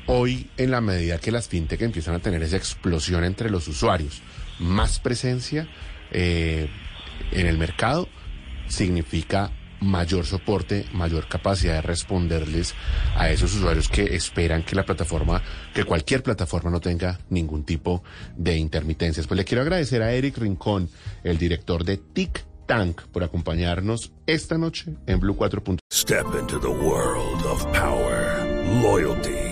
hoy 0.07 0.51
en 0.57 0.71
la 0.71 0.81
medida 0.81 1.19
que 1.19 1.33
las 1.33 1.49
fintech 1.49 1.83
empiezan 1.83 2.15
a 2.15 2.19
tener 2.19 2.43
esa 2.43 2.57
explosión 2.57 3.25
entre 3.25 3.51
los 3.51 3.69
usuarios. 3.69 4.23
Más 4.59 4.99
presencia 4.99 5.69
eh, 6.11 6.69
en 7.31 7.47
el 7.47 7.59
mercado 7.59 8.09
significa 8.69 9.51
mayor 9.83 10.25
soporte, 10.25 10.87
mayor 10.93 11.29
capacidad 11.29 11.75
de 11.75 11.83
responderles 11.83 12.75
a 13.17 13.31
esos 13.31 13.55
usuarios 13.55 13.89
que 13.89 14.15
esperan 14.15 14.63
que 14.63 14.77
la 14.77 14.85
plataforma, 14.85 15.43
que 15.75 15.85
cualquier 15.85 16.23
plataforma 16.23 16.71
no 16.71 16.81
tenga 16.81 17.19
ningún 17.31 17.65
tipo 17.65 18.03
de 18.37 18.57
intermitencias. 18.57 19.27
Pues 19.27 19.37
le 19.37 19.45
quiero 19.45 19.63
agradecer 19.63 20.03
a 20.03 20.13
Eric 20.13 20.39
Rincón, 20.39 20.89
el 21.25 21.37
director 21.37 21.85
de 21.85 21.97
TIC 21.97 22.45
Tank, 22.67 23.03
por 23.13 23.25
acompañarnos 23.25 24.13
esta 24.27 24.57
noche 24.57 24.95
en 25.07 25.21
Blue 25.21 25.37
4. 25.37 25.63
Step 25.93 26.27
into 26.41 26.59
the 26.61 26.69
world 26.69 27.45
of 27.45 27.65
power, 27.73 28.47
loyalty, 28.83 29.52